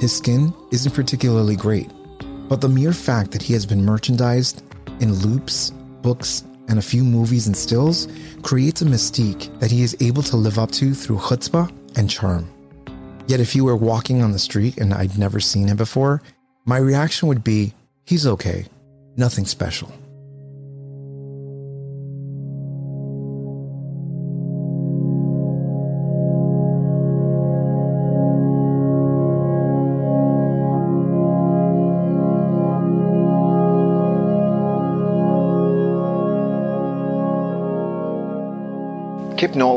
His 0.00 0.14
skin 0.14 0.52
isn't 0.72 0.92
particularly 0.92 1.54
great, 1.54 1.88
but 2.48 2.60
the 2.60 2.68
mere 2.68 2.92
fact 2.92 3.30
that 3.30 3.42
he 3.42 3.52
has 3.52 3.64
been 3.64 3.84
merchandised 3.84 4.64
in 4.98 5.14
loops, 5.14 5.70
books, 6.02 6.42
and 6.68 6.78
a 6.78 6.82
few 6.82 7.04
movies 7.04 7.46
and 7.46 7.56
stills 7.56 8.08
creates 8.42 8.82
a 8.82 8.84
mystique 8.84 9.58
that 9.60 9.70
he 9.70 9.82
is 9.82 9.96
able 10.00 10.22
to 10.24 10.36
live 10.36 10.58
up 10.58 10.70
to 10.72 10.94
through 10.94 11.18
chutzpah 11.18 11.70
and 11.96 12.10
charm. 12.10 12.48
Yet 13.26 13.40
if 13.40 13.52
he 13.52 13.60
were 13.60 13.76
walking 13.76 14.22
on 14.22 14.32
the 14.32 14.38
street 14.38 14.78
and 14.78 14.92
I'd 14.92 15.18
never 15.18 15.40
seen 15.40 15.68
him 15.68 15.76
before, 15.76 16.22
my 16.64 16.78
reaction 16.78 17.28
would 17.28 17.44
be, 17.44 17.74
he's 18.04 18.26
okay, 18.26 18.66
nothing 19.16 19.46
special. 19.46 19.92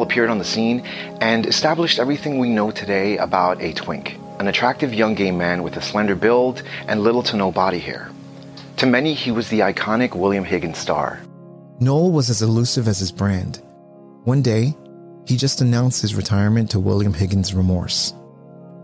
Appeared 0.08 0.30
on 0.30 0.38
the 0.38 0.46
scene 0.46 0.86
and 1.20 1.46
established 1.46 2.00
everything 2.00 2.40
we 2.40 2.48
know 2.48 2.72
today 2.72 3.18
about 3.18 3.62
a 3.62 3.74
twink, 3.74 4.18
an 4.40 4.48
attractive 4.48 4.94
young 4.94 5.16
gay 5.16 5.32
man 5.32 5.64
with 5.64 5.76
a 5.76 5.82
slender 5.82 6.16
build 6.16 6.64
and 6.88 7.04
little 7.04 7.22
to 7.24 7.36
no 7.36 7.52
body 7.52 7.80
hair. 7.80 8.10
To 8.78 8.86
many, 8.86 9.14
he 9.14 9.32
was 9.32 9.50
the 9.50 9.60
iconic 9.60 10.16
William 10.16 10.46
Higgins 10.46 10.78
star. 10.78 11.20
Noll 11.82 12.14
was 12.14 12.30
as 12.30 12.42
elusive 12.42 12.88
as 12.88 13.00
his 13.00 13.12
brand. 13.12 13.62
One 14.24 14.42
day, 14.42 14.78
he 15.26 15.36
just 15.36 15.60
announced 15.60 16.02
his 16.02 16.16
retirement 16.16 16.72
to 16.72 16.80
William 16.80 17.14
Higgins' 17.14 17.54
remorse. 17.54 18.14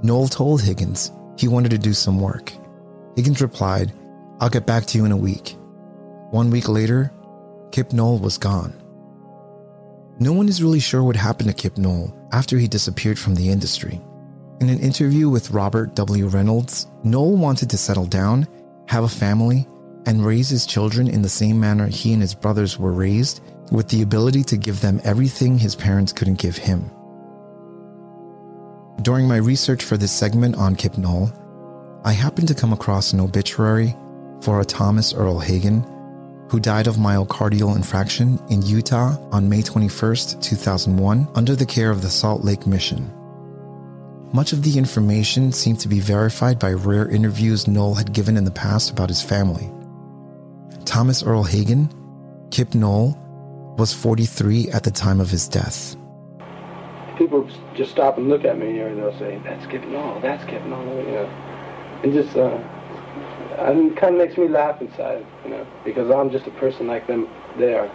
Noll 0.01 0.27
told 0.27 0.61
Higgins 0.61 1.09
he 1.37 1.47
wanted 1.47 1.71
to 1.71 1.77
do 1.77 1.93
some 1.93 2.19
work. 2.19 2.51
Higgins 3.15 3.41
replied, 3.41 3.93
I'll 4.41 4.49
get 4.49 4.65
back 4.65 4.83
to 4.87 4.97
you 4.97 5.05
in 5.05 5.13
a 5.13 5.17
week. 5.17 5.55
One 6.31 6.49
week 6.49 6.67
later, 6.67 7.13
Kip 7.71 7.93
Noll 7.93 8.19
was 8.19 8.37
gone. 8.37 8.73
No 10.23 10.31
one 10.31 10.47
is 10.47 10.63
really 10.63 10.79
sure 10.79 11.03
what 11.03 11.17
happened 11.17 11.49
to 11.49 11.53
Kip 11.53 11.77
Noll 11.77 12.15
after 12.31 12.57
he 12.57 12.65
disappeared 12.65 13.19
from 13.19 13.35
the 13.35 13.49
industry. 13.49 13.99
In 14.61 14.69
an 14.69 14.79
interview 14.79 15.27
with 15.27 15.51
Robert 15.51 15.95
W. 15.95 16.27
Reynolds, 16.27 16.87
Noll 17.03 17.35
wanted 17.35 17.69
to 17.71 17.77
settle 17.77 18.05
down, 18.05 18.47
have 18.87 19.03
a 19.03 19.09
family, 19.09 19.67
and 20.05 20.25
raise 20.25 20.47
his 20.47 20.65
children 20.65 21.09
in 21.09 21.23
the 21.23 21.27
same 21.27 21.59
manner 21.59 21.87
he 21.87 22.13
and 22.13 22.21
his 22.21 22.33
brothers 22.33 22.79
were 22.79 22.93
raised, 22.93 23.41
with 23.73 23.89
the 23.89 24.01
ability 24.01 24.43
to 24.43 24.55
give 24.55 24.79
them 24.79 25.01
everything 25.03 25.57
his 25.57 25.75
parents 25.75 26.13
couldn't 26.13 26.39
give 26.39 26.55
him. 26.55 26.89
During 29.01 29.27
my 29.27 29.35
research 29.35 29.83
for 29.83 29.97
this 29.97 30.13
segment 30.13 30.55
on 30.55 30.77
Kip 30.77 30.97
Noll, 30.97 31.33
I 32.05 32.13
happened 32.13 32.47
to 32.47 32.55
come 32.55 32.71
across 32.71 33.11
an 33.11 33.19
obituary 33.19 33.93
for 34.39 34.61
a 34.61 34.65
Thomas 34.65 35.13
Earl 35.13 35.39
Hagen 35.39 35.85
who 36.53 36.59
died 36.59 36.85
of 36.85 36.97
myocardial 36.97 37.75
infarction 37.75 38.39
in 38.51 38.61
Utah 38.61 39.17
on 39.31 39.49
May 39.49 39.63
21, 39.63 40.15
2001, 40.39 41.27
under 41.33 41.55
the 41.55 41.65
care 41.65 41.89
of 41.89 42.03
the 42.03 42.11
Salt 42.11 42.43
Lake 42.43 42.67
Mission. 42.67 43.11
Much 44.33 44.53
of 44.53 44.61
the 44.61 44.77
information 44.77 45.51
seemed 45.51 45.79
to 45.79 45.87
be 45.87 45.99
verified 45.99 46.59
by 46.59 46.71
rare 46.71 47.09
interviews 47.09 47.67
Noll 47.67 47.95
had 47.95 48.13
given 48.13 48.37
in 48.37 48.43
the 48.43 48.51
past 48.51 48.91
about 48.91 49.09
his 49.09 49.19
family. 49.19 49.67
Thomas 50.85 51.23
Earl 51.23 51.41
Hagen, 51.41 51.89
Kip 52.51 52.75
Noll, 52.75 53.17
was 53.79 53.91
43 53.91 54.69
at 54.69 54.83
the 54.83 54.91
time 54.91 55.19
of 55.19 55.31
his 55.31 55.47
death. 55.47 55.95
People 57.17 57.49
just 57.73 57.89
stop 57.89 58.19
and 58.19 58.29
look 58.29 58.45
at 58.45 58.59
me, 58.59 58.79
and 58.79 58.99
they'll 58.99 59.17
say, 59.17 59.41
"That's 59.43 59.65
Kip 59.65 59.87
Noll. 59.87 60.19
That's 60.19 60.43
Kip 60.45 60.63
Noll." 60.65 60.85
You 60.97 61.13
know, 61.13 61.29
and 62.03 62.13
just 62.13 62.37
uh, 62.37 62.59
it 63.59 63.97
kind 63.97 64.15
of 64.15 64.21
makes 64.21 64.37
me 64.37 64.47
laugh 64.47 64.81
inside, 64.81 65.25
you 65.43 65.51
know, 65.51 65.67
because 65.85 66.09
I'm 66.11 66.31
just 66.31 66.47
a 66.47 66.51
person 66.51 66.87
like 66.87 67.07
them. 67.07 67.27
They 67.57 67.73
are. 67.73 67.89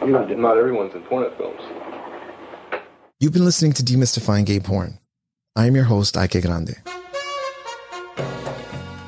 I'm 0.00 0.12
not. 0.12 0.30
Not 0.30 0.56
everyone's 0.56 0.94
in 0.94 1.02
porn 1.02 1.30
films. 1.36 1.60
You've 3.20 3.32
been 3.32 3.44
listening 3.44 3.72
to 3.72 3.82
Demystifying 3.82 4.46
Gay 4.46 4.60
Porn. 4.60 4.98
I 5.56 5.66
am 5.66 5.74
your 5.74 5.84
host, 5.84 6.16
Ike 6.16 6.40
Grande. 6.40 6.76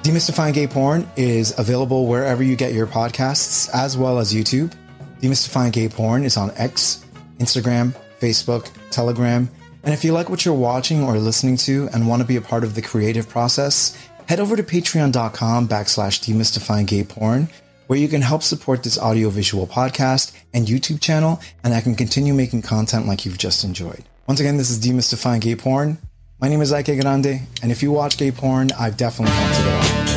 Demystifying 0.02 0.54
Gay 0.54 0.66
Porn 0.66 1.08
is 1.14 1.56
available 1.58 2.06
wherever 2.06 2.42
you 2.42 2.56
get 2.56 2.72
your 2.72 2.86
podcasts, 2.86 3.70
as 3.72 3.96
well 3.96 4.18
as 4.18 4.32
YouTube. 4.32 4.72
Demystifying 5.20 5.70
Gay 5.72 5.88
Porn 5.88 6.24
is 6.24 6.36
on 6.36 6.50
X, 6.56 7.04
Instagram, 7.38 7.94
Facebook, 8.18 8.68
Telegram. 8.90 9.48
And 9.84 9.94
if 9.94 10.04
you 10.04 10.12
like 10.12 10.28
what 10.28 10.44
you're 10.44 10.54
watching 10.54 11.04
or 11.04 11.18
listening 11.18 11.56
to 11.58 11.88
and 11.92 12.08
want 12.08 12.20
to 12.20 12.26
be 12.26 12.36
a 12.36 12.40
part 12.40 12.64
of 12.64 12.74
the 12.74 12.82
creative 12.82 13.28
process, 13.28 13.96
head 14.30 14.38
over 14.38 14.54
to 14.54 14.62
patreon.com 14.62 15.66
backslash 15.66 16.20
demystifying 16.20 16.86
gay 16.86 17.02
porn, 17.02 17.48
where 17.88 17.98
you 17.98 18.06
can 18.06 18.22
help 18.22 18.44
support 18.44 18.84
this 18.84 18.96
audiovisual 18.96 19.66
podcast 19.66 20.32
and 20.54 20.68
YouTube 20.68 21.00
channel, 21.00 21.40
and 21.64 21.74
I 21.74 21.80
can 21.80 21.96
continue 21.96 22.32
making 22.32 22.62
content 22.62 23.08
like 23.08 23.24
you've 23.24 23.38
just 23.38 23.64
enjoyed. 23.64 24.04
Once 24.28 24.38
again, 24.38 24.56
this 24.56 24.70
is 24.70 24.78
Demystifying 24.78 25.40
Gay 25.40 25.56
Porn. 25.56 25.98
My 26.40 26.48
name 26.48 26.62
is 26.62 26.72
Ike 26.72 27.00
Grande, 27.00 27.40
and 27.60 27.72
if 27.72 27.82
you 27.82 27.90
watch 27.90 28.18
gay 28.18 28.30
porn, 28.30 28.70
I've 28.78 28.96
definitely 28.96 29.34
helped 29.34 29.58
it 29.58 29.66
out. 29.66 30.09